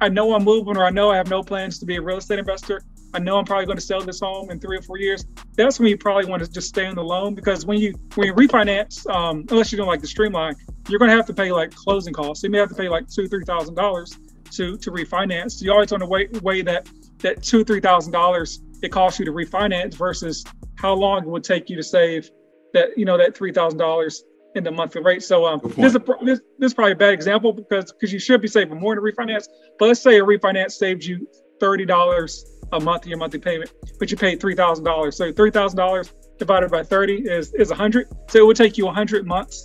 [0.00, 2.18] I know I'm moving or I know I have no plans to be a real
[2.18, 2.82] estate investor.
[3.12, 5.26] I know I'm probably going to sell this home in three or four years.
[5.56, 8.28] That's when you probably want to just stay on the loan because when you when
[8.28, 10.54] you refinance, um, unless you're doing like the streamline,
[10.88, 12.44] you're going to have to pay like closing costs.
[12.44, 14.16] you may have to pay like two three thousand dollars
[14.52, 15.60] to to refinance.
[15.60, 19.24] You always want to weigh, weigh that that two three thousand dollars it costs you
[19.26, 20.44] to refinance versus
[20.76, 22.30] how long it would take you to save
[22.72, 24.22] that you know that three thousand dollars
[24.54, 25.22] in the monthly rate.
[25.22, 28.18] So um, this, is a, this, this is probably a bad example because because you
[28.18, 29.46] should be saving more to refinance.
[29.78, 31.26] But let's say a refinance saved you
[31.60, 35.16] thirty dollars a month in your monthly payment, but you paid three thousand dollars.
[35.16, 38.08] So three thousand dollars divided by thirty is is a hundred.
[38.28, 39.64] So it would take you a hundred months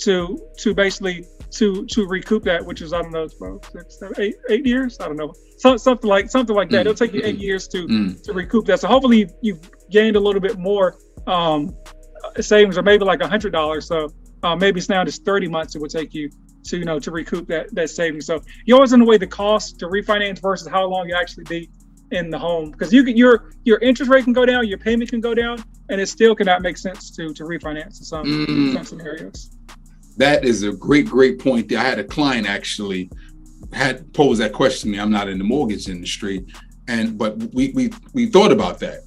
[0.00, 4.34] to to basically to to recoup that, which is I don't know, six, seven, eight,
[4.50, 4.98] eight years.
[5.00, 6.78] I don't know, so, something like something like that.
[6.78, 6.90] Mm.
[6.90, 8.22] It'll take you eight years to mm.
[8.22, 8.80] to recoup that.
[8.80, 10.96] So hopefully you've gained a little bit more
[11.26, 11.74] um,
[12.40, 13.86] savings, or maybe like a hundred dollars.
[13.86, 16.30] So uh, maybe it's now just 30 months it would take you
[16.64, 18.26] to you know to recoup that that savings.
[18.26, 21.44] So you always in the way the cost to refinance versus how long you actually
[21.44, 21.70] be
[22.12, 25.10] in the home because you can your your interest rate can go down, your payment
[25.10, 28.74] can go down, and it still cannot make sense to to refinance in some, mm.
[28.74, 29.50] some scenarios.
[30.16, 31.72] That is a great great point.
[31.72, 33.10] I had a client actually
[33.72, 35.00] had posed that question to me.
[35.00, 36.46] I'm not in the mortgage industry,
[36.88, 39.00] and but we we we thought about that.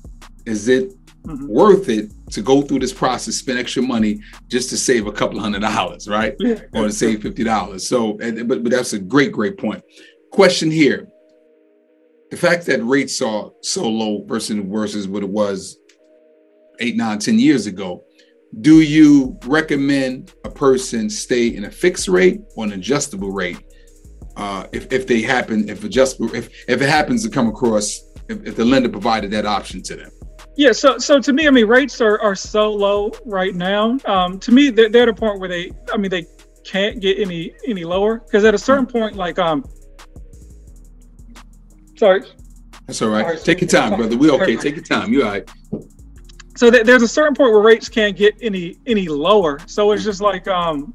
[0.45, 1.47] Is it mm-hmm.
[1.47, 5.39] worth it to go through this process, spend extra money just to save a couple
[5.39, 6.35] hundred dollars, right?
[6.39, 7.87] Yeah, or to save fifty dollars.
[7.87, 9.83] So, but but that's a great great point.
[10.31, 11.07] Question here:
[12.31, 15.77] the fact that rates are so low versus versus what it was
[16.79, 18.03] eight, nine, ten years ago.
[18.61, 23.59] Do you recommend a person stay in a fixed rate or an adjustable rate
[24.37, 28.43] uh, if, if they happen if adjustable if if it happens to come across if,
[28.47, 30.11] if the lender provided that option to them?
[30.55, 33.97] Yeah, so so to me, I mean, rates are, are so low right now.
[34.05, 36.25] Um, to me, they're, they're at a point where they, I mean, they
[36.65, 39.63] can't get any any lower because at a certain point, like um,
[41.97, 42.23] sorry.
[42.87, 43.39] That's all right.
[43.39, 44.17] Take your time, brother.
[44.17, 44.55] We okay.
[44.55, 45.13] Take your time.
[45.13, 45.49] You all right.
[46.57, 49.59] So th- there's a certain point where rates can't get any any lower.
[49.67, 50.93] So it's just like um,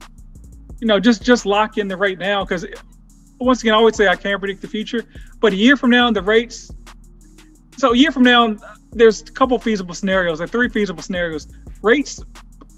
[0.81, 2.67] you know, just just lock in the rate now because
[3.41, 5.05] once again, I always say I can't predict the future,
[5.41, 6.71] but a year from now, the rates.
[7.77, 8.57] So a year from now,
[8.95, 11.49] there's a couple feasible scenarios, like three feasible scenarios.
[11.83, 12.23] Rates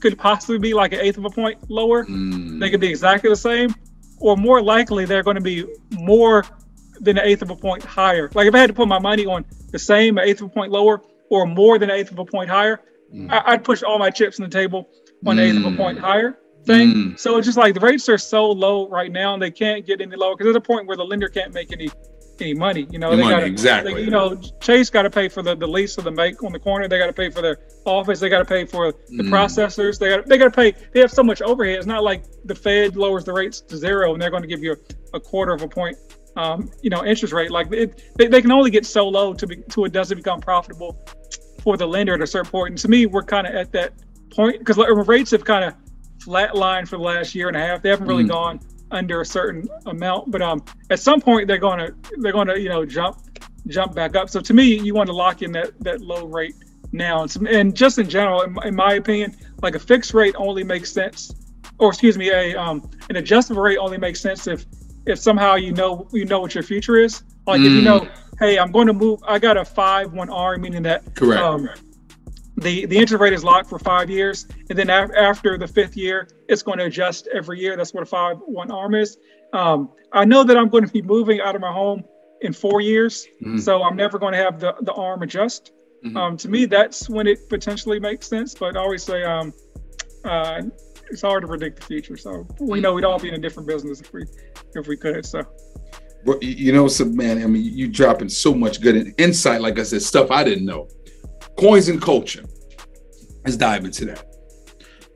[0.00, 2.04] could possibly be like an eighth of a point lower.
[2.04, 2.60] Mm.
[2.60, 3.74] They could be exactly the same,
[4.18, 6.44] or more likely they're going to be more
[7.00, 8.30] than an eighth of a point higher.
[8.34, 10.72] Like if I had to put my money on the same eighth of a point
[10.72, 12.80] lower or more than an eighth of a point higher,
[13.14, 13.30] mm.
[13.30, 14.88] I, would push all my chips on the table
[15.26, 15.40] on mm.
[15.40, 16.02] eighth of a point mm.
[16.02, 16.92] higher thing.
[16.92, 17.18] Mm.
[17.18, 20.00] So it's just like the rates are so low right now and they can't get
[20.00, 21.88] any lower because there's a point where the lender can't make any
[22.40, 22.86] any money.
[22.90, 23.94] You know, the they got exactly.
[23.94, 26.52] They, you know, Chase got to pay for the, the lease of the make on
[26.52, 26.88] the corner.
[26.88, 28.20] They got to pay for their office.
[28.20, 29.28] They got to pay for the mm.
[29.28, 29.98] processors.
[29.98, 30.74] They got they got to pay.
[30.92, 31.76] They have so much overhead.
[31.76, 34.62] It's not like the Fed lowers the rates to zero and they're going to give
[34.62, 35.96] you a, a quarter of a point.
[36.36, 39.46] Um, you know, interest rate like it, they, they can only get so low to
[39.46, 40.98] be to it doesn't become profitable
[41.62, 42.72] for the lender at a certain point.
[42.72, 43.94] And to me, we're kind of at that
[44.30, 44.76] point because
[45.08, 45.74] rates have kind of
[46.18, 47.82] flatlined for the last year and a half.
[47.82, 48.28] They haven't really mm.
[48.28, 52.48] gone under a certain amount, but um, at some point they're going to they're going
[52.48, 53.18] to you know jump
[53.66, 54.30] jump back up.
[54.30, 56.54] So to me, you want to lock in that that low rate
[56.92, 57.22] now.
[57.22, 60.64] And, some, and just in general, in, in, my opinion, like a fixed rate only
[60.64, 61.34] makes sense,
[61.78, 64.64] or excuse me, a um, an adjustable rate only makes sense if
[65.06, 67.22] if somehow you know you know what your future is.
[67.46, 67.66] Like mm.
[67.66, 68.10] if you know, mm.
[68.38, 69.20] hey, I'm going to move.
[69.26, 71.42] I got a five one arm, meaning that correct.
[71.42, 71.68] Um,
[72.56, 75.96] the the interest rate is locked for five years, and then af- after the fifth
[75.96, 77.76] year, it's going to adjust every year.
[77.76, 79.18] That's what a five one arm is.
[79.52, 82.02] Um, I know that I'm going to be moving out of my home
[82.40, 83.58] in four years, mm-hmm.
[83.58, 85.72] so I'm never going to have the the arm adjust.
[86.04, 86.16] Mm-hmm.
[86.16, 88.54] Um, to me, that's when it potentially makes sense.
[88.54, 89.52] But I always say um,
[90.24, 90.62] uh,
[91.10, 92.16] it's hard to predict the future.
[92.16, 94.24] So we know we'd all be in a different business if we
[94.74, 95.26] if we could.
[95.26, 95.42] So.
[96.24, 99.60] Well, you know, so man, I mean, you dropping so much good insight.
[99.60, 100.88] Like I said, stuff I didn't know
[101.56, 102.44] coins and culture.
[103.44, 104.24] Let's dive into that.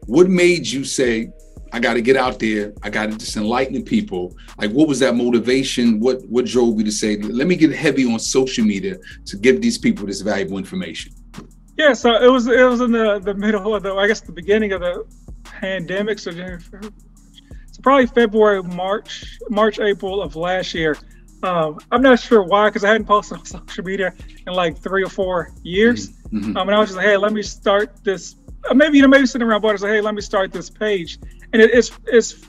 [0.06, 1.30] What made you say,
[1.72, 2.72] I got to get out there.
[2.82, 4.36] I got to just enlighten people.
[4.58, 6.00] Like, what was that motivation?
[6.00, 9.60] What what drove you to say, let me get heavy on social media to give
[9.60, 11.12] these people this valuable information?
[11.76, 14.32] Yeah, so it was it was in the the middle of the I guess the
[14.32, 15.04] beginning of the
[15.44, 16.18] pandemic.
[16.18, 20.96] So, so probably February, March, March, April of last year.
[21.42, 24.14] Um, I'm not sure why, because I hadn't posted on social media
[24.46, 26.10] in like three or four years.
[26.10, 26.38] Mm-hmm.
[26.38, 26.56] mm-hmm.
[26.56, 28.36] Um, and I was just like, hey, let me start this.
[28.68, 31.18] Uh, maybe you know, maybe sitting around board, like, hey, let me start this page.
[31.52, 32.46] And it, it's it's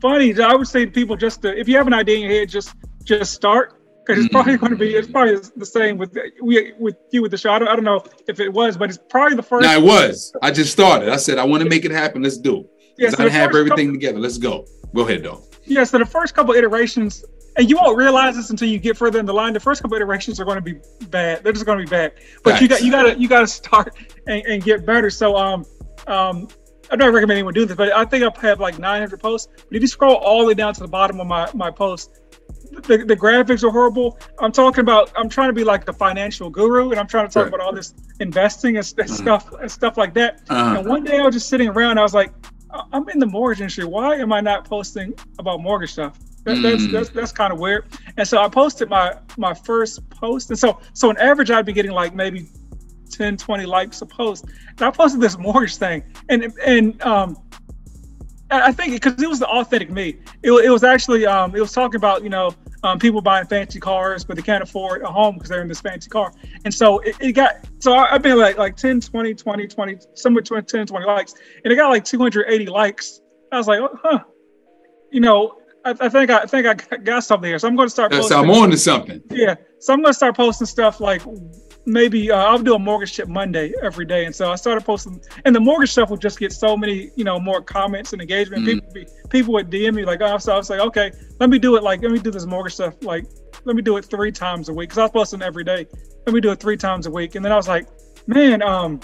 [0.00, 0.38] funny.
[0.40, 2.48] I would say to people just to, if you have an idea in your head,
[2.48, 6.72] just just start because it's probably going to be it's probably the same with we
[6.78, 7.52] with you with the show.
[7.52, 9.64] I don't, I don't know if it was, but it's probably the first.
[9.64, 10.32] No, it was.
[10.42, 11.08] I just started.
[11.08, 12.22] I said I want to make it happen.
[12.22, 12.66] Let's do it.
[12.96, 14.18] Yeah, so I have everything couple, together.
[14.20, 14.66] Let's go.
[14.94, 15.42] Go ahead, though.
[15.64, 17.24] Yeah, so the first couple iterations
[17.56, 19.52] and you won't realize this until you get further in the line.
[19.52, 21.44] The first couple iterations are going to be bad.
[21.44, 22.14] They're just going to be bad.
[22.42, 23.94] But you got you got to you got to start
[24.26, 25.10] and, and, get better.
[25.10, 25.64] So um
[26.06, 26.48] um
[26.90, 29.48] I don't recommend anyone do this, but I think I have like 900 posts.
[29.68, 32.20] But if you scroll all the way down to the bottom of my my post,
[32.82, 34.18] the, the graphics are horrible.
[34.40, 37.32] I'm talking about I'm trying to be like the financial guru, and I'm trying to
[37.32, 39.16] talk about all this investing and, and uh-huh.
[39.16, 40.42] stuff and stuff like that.
[40.48, 40.80] Uh-huh.
[40.80, 41.98] And one day I was just sitting around.
[41.98, 42.32] I was like,
[42.92, 43.84] I'm in the mortgage industry.
[43.84, 46.18] Why am I not posting about mortgage stuff?
[46.44, 46.92] That, that's mm.
[46.92, 47.86] that's that's kind of weird.
[48.16, 51.72] And so I posted my my first post, and so so on average I'd be
[51.72, 52.48] getting like maybe
[53.10, 54.44] 10, 20 likes a post.
[54.44, 57.36] And I posted this mortgage thing, and and um,
[58.50, 60.18] I think because it was the authentic me.
[60.42, 63.80] It, it was actually um, it was talking about you know um, people buying fancy
[63.80, 66.32] cars, but they can't afford a home because they're in this fancy car.
[66.64, 69.96] And so it, it got so I, have been like like 10, 20, 20, 20,
[70.14, 73.20] somewhere between 10, 20 likes, and it got like 280 likes.
[73.50, 74.18] I was like, oh, huh,
[75.10, 77.58] you know, I, I, think I, I think I got something here.
[77.58, 78.12] So I'm going to start.
[78.12, 79.22] Yes, I'm on to something.
[79.30, 79.54] Yeah.
[79.80, 81.22] So I'm going to start posting stuff like
[81.86, 85.20] maybe uh, I'll do a mortgage tip Monday every day, and so I started posting,
[85.44, 88.66] and the mortgage stuff would just get so many, you know, more comments and engagement.
[88.66, 88.92] Mm-hmm.
[88.92, 91.76] People, people would DM me like, oh, so I was like, okay, let me do
[91.76, 91.82] it.
[91.82, 92.94] Like, let me do this mortgage stuff.
[93.02, 93.26] Like,
[93.64, 95.86] let me do it three times a week because I was posting every day.
[96.26, 97.86] Let me do it three times a week, and then I was like,
[98.26, 99.00] man, um,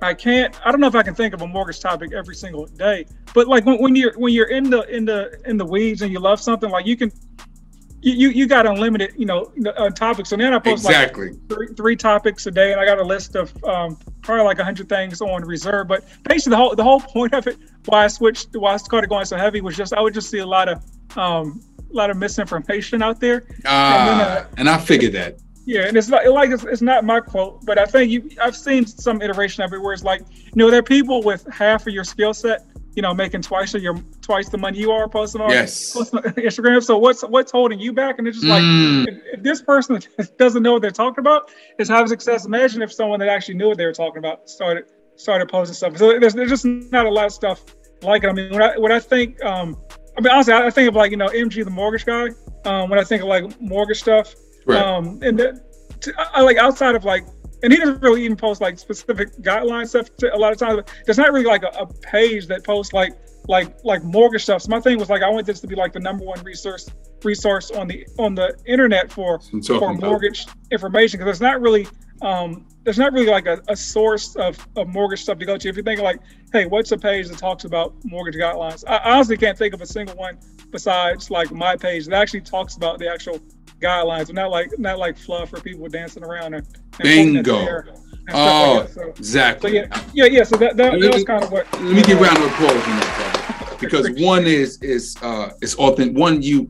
[0.00, 0.54] I can't.
[0.66, 3.48] I don't know if I can think of a mortgage topic every single day, but
[3.48, 6.20] like when, when you're when you're in the in the in the weeds and you
[6.20, 7.10] love something, like you can
[8.00, 10.28] you you got unlimited, you know, uh, topics.
[10.28, 13.04] So then I post exactly like three, three, topics a day, and I got a
[13.04, 15.88] list of um, probably like hundred things on reserve.
[15.88, 19.08] But basically, the whole the whole point of it, why I switched, why I started
[19.08, 20.82] going so heavy, was just I would just see a lot of
[21.16, 23.46] um, a lot of misinformation out there.
[23.66, 25.38] Ah, and, then, uh, and I figured that.
[25.68, 28.56] Yeah, and it's not like it's, it's not my quote, but I think you I've
[28.56, 31.86] seen some iteration of it where it's like, you know, there are people with half
[31.86, 35.08] of your skill set you know, making twice or your twice the money you are
[35.08, 35.92] posting on, yes.
[35.92, 36.82] posting on Instagram.
[36.82, 38.18] So what's what's holding you back?
[38.18, 39.06] And it's just mm.
[39.06, 40.00] like if, if, this person
[40.38, 42.44] doesn't know what they're talking about, is having success.
[42.44, 45.96] Imagine if someone that actually knew what they were talking about started started posting stuff.
[45.96, 47.62] So there's, there's just not a lot of stuff
[48.02, 48.30] like it.
[48.30, 49.76] I mean, when I when I think, um,
[50.16, 52.30] I mean, honestly, I think of like you know MG the mortgage guy.
[52.64, 54.34] Um, when I think of like mortgage stuff,
[54.68, 54.80] right.
[54.80, 55.62] um, and the,
[56.32, 57.24] I like outside of like
[57.62, 60.82] and he doesn't really even post like specific guideline stuff to, a lot of times.
[61.04, 64.62] There's not really like a, a, page that posts like like like mortgage stuff.
[64.62, 66.88] So my thing was like I want this to be like the number one resource
[67.24, 70.56] resource on the on the internet for for mortgage about.
[70.70, 71.88] information because there's not really
[72.22, 75.68] um there's not really like a, a source of, of mortgage stuff to go to.
[75.68, 76.20] If you think like,
[76.52, 78.82] hey, what's a page that talks about mortgage guidelines?
[78.86, 80.38] I honestly can't think of a single one
[80.70, 83.40] besides like my page that actually talks about the actual
[83.80, 86.66] guidelines, not like not like fluff or people dancing around and,
[87.00, 87.82] and bingo.
[88.32, 89.70] oh, like so, exactly.
[89.70, 90.44] So yeah, yeah, yeah.
[90.44, 91.70] So that, that, that was kind of what.
[91.74, 93.34] Let me give round of applause on that, brother.
[93.80, 96.16] Because one is is uh is authentic.
[96.16, 96.68] One you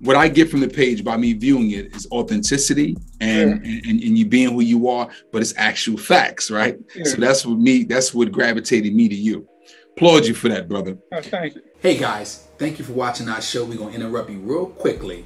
[0.00, 3.80] what I get from the page by me viewing it is authenticity and, yeah.
[3.88, 6.78] and, and you being who you are, but it's actual facts, right?
[6.94, 7.04] Yeah.
[7.04, 9.48] So that's what me, that's what gravitated me to you.
[9.92, 10.98] Applaud you for that, brother.
[11.10, 11.62] Oh, thank you.
[11.80, 13.64] Hey guys, thank you for watching our show.
[13.64, 15.24] We're gonna interrupt you real quickly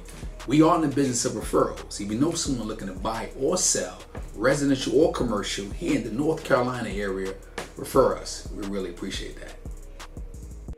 [0.49, 2.01] we are in the business of referrals.
[2.01, 4.01] If you know someone looking to buy or sell,
[4.33, 7.35] residential or commercial, here in the North Carolina area,
[7.77, 8.49] refer us.
[8.55, 9.53] We really appreciate that.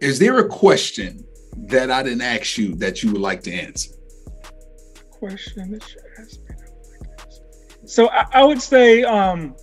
[0.01, 1.23] Is there a question
[1.55, 3.91] that I didn't ask you that you would like to answer?
[5.09, 6.55] Question that you asked me.
[7.85, 9.55] So I, I would say um,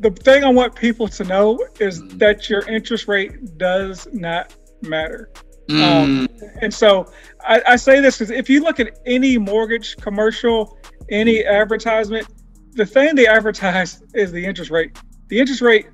[0.00, 2.18] the thing I want people to know is mm-hmm.
[2.18, 5.30] that your interest rate does not matter.
[5.70, 5.82] Um, mm.
[5.82, 6.28] Um,
[6.62, 7.10] and so
[7.46, 10.78] I, I say this because if you look at any mortgage commercial,
[11.10, 12.26] any advertisement,
[12.72, 14.98] the thing they advertise is the interest rate.
[15.28, 15.88] The interest rate,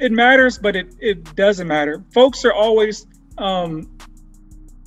[0.00, 2.04] it matters, but it, it doesn't matter.
[2.12, 3.06] Folks are always
[3.38, 3.96] um,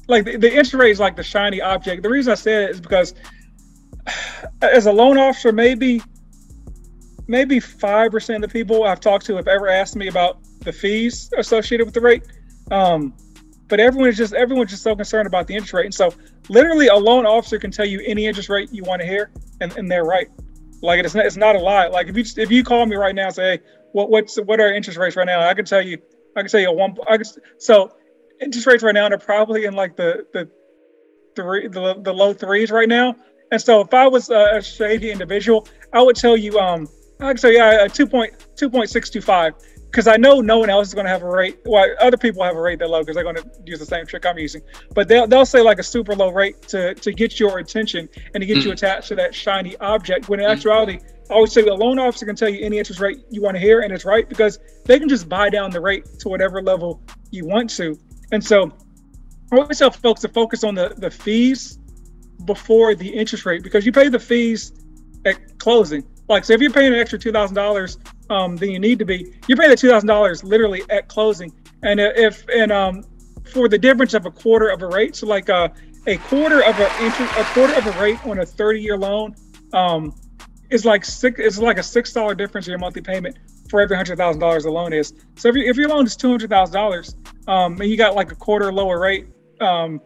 [0.08, 2.04] like the, the interest rate is like the shiny object.
[2.04, 3.14] The reason I say it is because
[4.62, 6.02] as a loan officer, maybe
[7.28, 10.72] maybe five percent of the people I've talked to have ever asked me about the
[10.72, 12.24] fees associated with the rate.
[12.72, 13.14] Um,
[13.68, 15.86] but everyone is just everyone's just so concerned about the interest rate.
[15.86, 16.14] And so
[16.50, 19.76] literally a loan officer can tell you any interest rate you want to hear and,
[19.78, 20.30] and they're right.
[20.82, 21.88] Like it's not it's not a lie.
[21.88, 24.60] Like if you if you call me right now and say, hey, what what's what
[24.60, 25.42] are interest rates right now?
[25.48, 25.98] I can tell you
[26.36, 27.26] I can tell you a one I can,
[27.58, 27.92] so
[28.40, 30.50] interest rates right now are probably in like the the
[31.36, 33.16] three the, the low threes right now.
[33.52, 36.88] And so if I was a, shady individual, I would tell you um
[37.20, 39.54] I'd say yeah, a 2.2.625
[39.92, 41.60] because I know no one else is going to have a rate.
[41.66, 44.06] Well, other people have a rate that low because they're going to use the same
[44.06, 44.62] trick I'm using.
[44.94, 48.42] But they'll they'll say like a super low rate to to get your attention and
[48.42, 48.66] to get mm.
[48.66, 50.30] you attached to that shiny object.
[50.30, 53.20] When in actuality, I always say the loan officer can tell you any interest rate
[53.30, 56.06] you want to hear, and it's right because they can just buy down the rate
[56.20, 57.98] to whatever level you want to.
[58.32, 58.72] And so,
[59.52, 61.80] I always tell folks to focus on the the fees
[62.46, 64.74] before the interest rate because you pay the fees
[65.26, 66.04] at closing.
[66.30, 67.98] Like, so if you're paying an extra two thousand dollars
[68.30, 71.54] um, than you need to be, you're paying the two thousand dollars literally at closing.
[71.84, 73.04] And if and um,
[73.52, 75.70] for the difference of a quarter of a rate, so like a, uh,
[76.08, 79.36] a quarter of a interest, a quarter of a rate on a 30 year loan
[79.74, 80.16] um,
[80.70, 81.40] is like six.
[81.40, 83.38] It's like a six dollar difference in your monthly payment
[83.70, 85.14] for every hundred thousand dollars the loan is.
[85.36, 87.16] So if, you, if your loan is two hundred thousand dollars
[87.48, 89.28] um, and you got like a quarter lower rate,
[89.60, 90.02] um,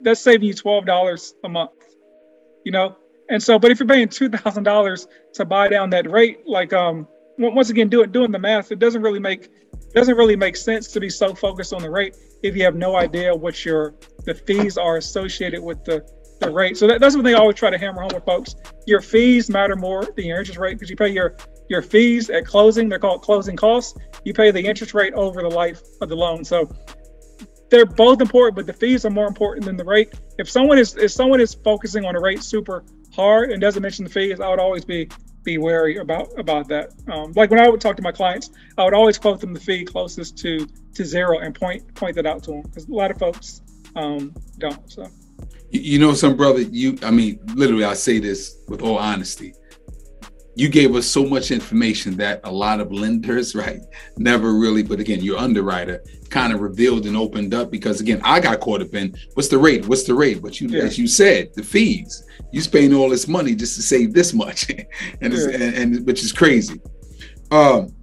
[0.00, 1.70] that's saving you twelve dollars a month.
[2.64, 2.96] You know,
[3.32, 6.72] and so, but if you're paying two thousand dollars to buy down that rate, like
[6.72, 7.08] um,
[7.38, 9.48] once again, doing doing the math, it doesn't really make
[9.94, 12.96] doesn't really make sense to be so focused on the rate if you have no
[12.96, 16.06] idea what your the fees are associated with the
[16.40, 16.76] the rate.
[16.76, 18.54] So that, that's what they always try to hammer home with folks.
[18.86, 21.36] Your fees matter more than your interest rate because you pay your
[21.68, 22.88] your fees at closing.
[22.88, 23.98] They're called closing costs.
[24.24, 26.44] You pay the interest rate over the life of the loan.
[26.44, 26.70] So
[27.70, 30.12] they're both important, but the fees are more important than the rate.
[30.38, 34.04] If someone is if someone is focusing on the rate super hard and doesn't mention
[34.04, 35.08] the fees, I would always be
[35.44, 36.92] be wary about about that.
[37.08, 39.60] Um, like when I would talk to my clients, I would always quote them the
[39.60, 43.10] fee closest to to zero and point point that out to them because a lot
[43.10, 43.62] of folks
[43.96, 44.90] um, don't.
[44.90, 45.08] So,
[45.70, 49.54] you know, some brother, you I mean, literally, I say this with all honesty
[50.54, 53.80] you gave us so much information that a lot of lenders, right,
[54.16, 58.40] never really, but again, your underwriter kind of revealed and opened up because again, I
[58.40, 59.86] got caught up in what's the rate?
[59.86, 60.42] What's the rate?
[60.42, 60.82] But you, yeah.
[60.82, 62.24] as you said, the fees.
[62.52, 64.68] You spending all this money just to save this much,
[65.20, 65.48] and, yeah.
[65.50, 65.62] and,
[65.96, 66.80] and which is crazy.
[67.50, 67.94] Um,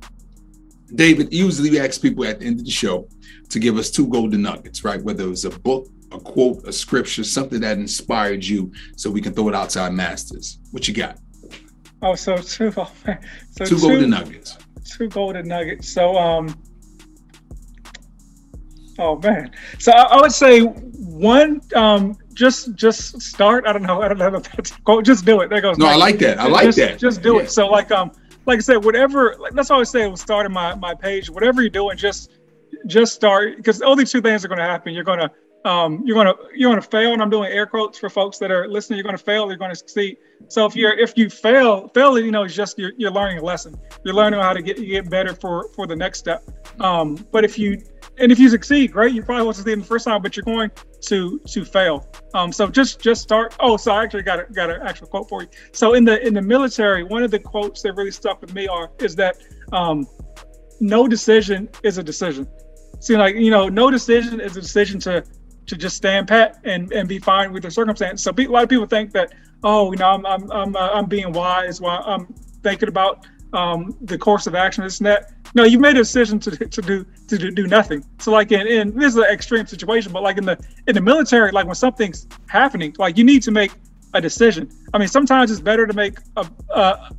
[0.93, 3.08] David, usually we ask people at the end of the show
[3.50, 5.04] to give us two golden nuggets, right?
[5.04, 9.22] Whether it was a book, a quote, a scripture, something that inspired you, so we
[9.22, 10.60] can throw it out to our masters.
[10.72, 11.20] What you got?
[12.02, 12.88] Oh, so two, so
[13.58, 14.58] two, two golden nuggets.
[14.86, 15.89] Two golden nuggets.
[15.89, 16.62] So, um,
[18.97, 19.52] oh man.
[19.80, 23.66] So I, I would say one, um, just just start.
[23.68, 24.02] I don't know.
[24.02, 24.41] I don't know.
[24.86, 25.50] Go, just do it.
[25.50, 25.78] There goes.
[25.78, 26.39] No, I like that.
[26.39, 27.00] I like just, that.
[27.00, 27.41] Just do yeah.
[27.41, 27.52] it.
[27.52, 28.12] So like um,
[28.45, 29.36] like I said, whatever.
[29.39, 30.08] Like, that's I say.
[30.08, 31.30] Was starting my my page.
[31.30, 32.32] Whatever you're doing, just
[32.88, 34.93] just start because only two things are going to happen.
[34.93, 35.30] You're going to
[35.66, 38.68] um, you're gonna you're gonna fail, and I'm doing air quotes for folks that are
[38.68, 38.97] listening.
[38.97, 40.18] You're gonna fail, you're gonna succeed.
[40.47, 43.43] So if you're if you fail, fail, you know, it's just you're, you're learning a
[43.43, 43.78] lesson.
[44.05, 46.43] You're learning how to get get better for for the next step.
[46.80, 47.82] Um, but if you
[48.20, 49.14] and if you succeed, great.
[49.14, 52.07] You probably won't succeed in the first time, but you're going to to fail.
[52.34, 53.55] Um, so just just start.
[53.60, 55.49] Oh, so I actually got a, got an actual quote for you.
[55.74, 58.68] So in the in the military, one of the quotes that really stuck with me
[58.68, 59.38] are is that
[59.74, 60.07] um,
[60.80, 62.47] no decision is a decision.
[63.01, 65.24] See, like you know, no decision is a decision to
[65.70, 68.22] to just stand pat and, and be fine with the circumstance.
[68.24, 71.05] So a lot of people think that, oh, you know, I'm I'm I'm, uh, I'm
[71.05, 72.26] being wise while I'm
[72.63, 74.84] thinking about um, the course of action.
[74.84, 75.32] This that.
[75.55, 78.05] No, you made a decision to, to do to do, do nothing.
[78.20, 80.57] So like in, in this is an extreme situation, but like in the
[80.88, 83.72] in the military, like when something's happening, like you need to make
[84.13, 84.70] a decision.
[84.93, 87.15] I mean, sometimes it's better to make a a,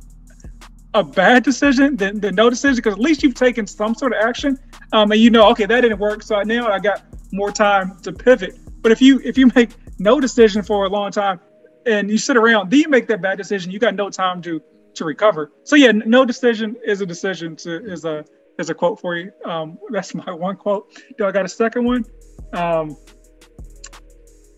[0.93, 4.19] a bad decision than, than no decision because at least you've taken some sort of
[4.23, 4.57] action,
[4.93, 6.23] um, and you know, okay, that didn't work.
[6.23, 8.57] So now I got more time to pivot.
[8.81, 11.39] But if you if you make no decision for a long time
[11.85, 13.71] and you sit around, then you make that bad decision.
[13.71, 14.61] You got no time to
[14.95, 15.51] to recover.
[15.63, 17.55] So yeah, no decision is a decision.
[17.57, 18.25] To is a
[18.59, 19.31] is a quote for you.
[19.45, 20.91] Um, that's my one quote.
[21.17, 22.05] Do I got a second one?
[22.53, 22.97] Um,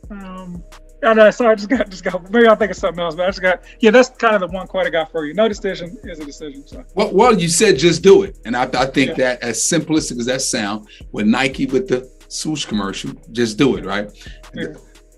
[0.10, 0.64] um,
[1.04, 2.30] oh, no, sorry, I just got just got.
[2.32, 3.64] Maybe I'll think of something else, but I just got.
[3.80, 5.34] Yeah, that's kind of the one quote I got for you.
[5.34, 6.68] No decision is a decision.
[6.68, 6.84] So.
[6.96, 9.36] Well, well, you said just do it, and I, I think yeah.
[9.36, 13.12] that as simplistic as that sound, with Nike with the swoosh commercial.
[13.32, 14.10] Just do it, right?
[14.54, 14.74] Yeah.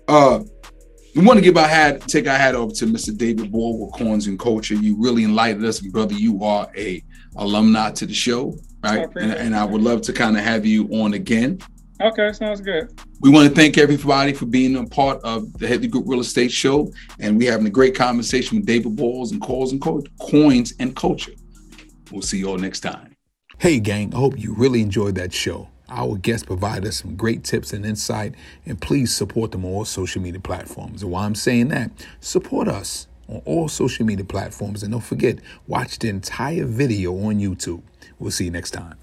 [0.08, 0.40] Uh,
[1.14, 3.16] we want to give our hat, take our hat over to Mr.
[3.16, 4.74] David Ball with Coins and Culture.
[4.74, 7.02] You really enlightened us, and brother, you are a
[7.36, 8.54] alumni to the show,
[8.84, 9.08] right?
[9.16, 11.58] And, and I would love to kind of have you on again.
[12.02, 13.00] Okay, sounds good.
[13.20, 16.52] We want to thank everybody for being a part of the Headley Group Real Estate
[16.52, 20.74] Show, and we're having a great conversation with David Balls and Calls and Co- Coins
[20.78, 21.32] and Culture.
[22.12, 23.16] We'll see you all next time.
[23.58, 24.14] Hey, gang!
[24.14, 25.70] I hope you really enjoyed that show.
[25.88, 28.34] Our guests provide us some great tips and insight,
[28.64, 31.02] and please support them on all social media platforms.
[31.02, 34.82] And while I'm saying that, support us on all social media platforms.
[34.82, 37.82] And don't forget, watch the entire video on YouTube.
[38.18, 38.96] We'll see you next time.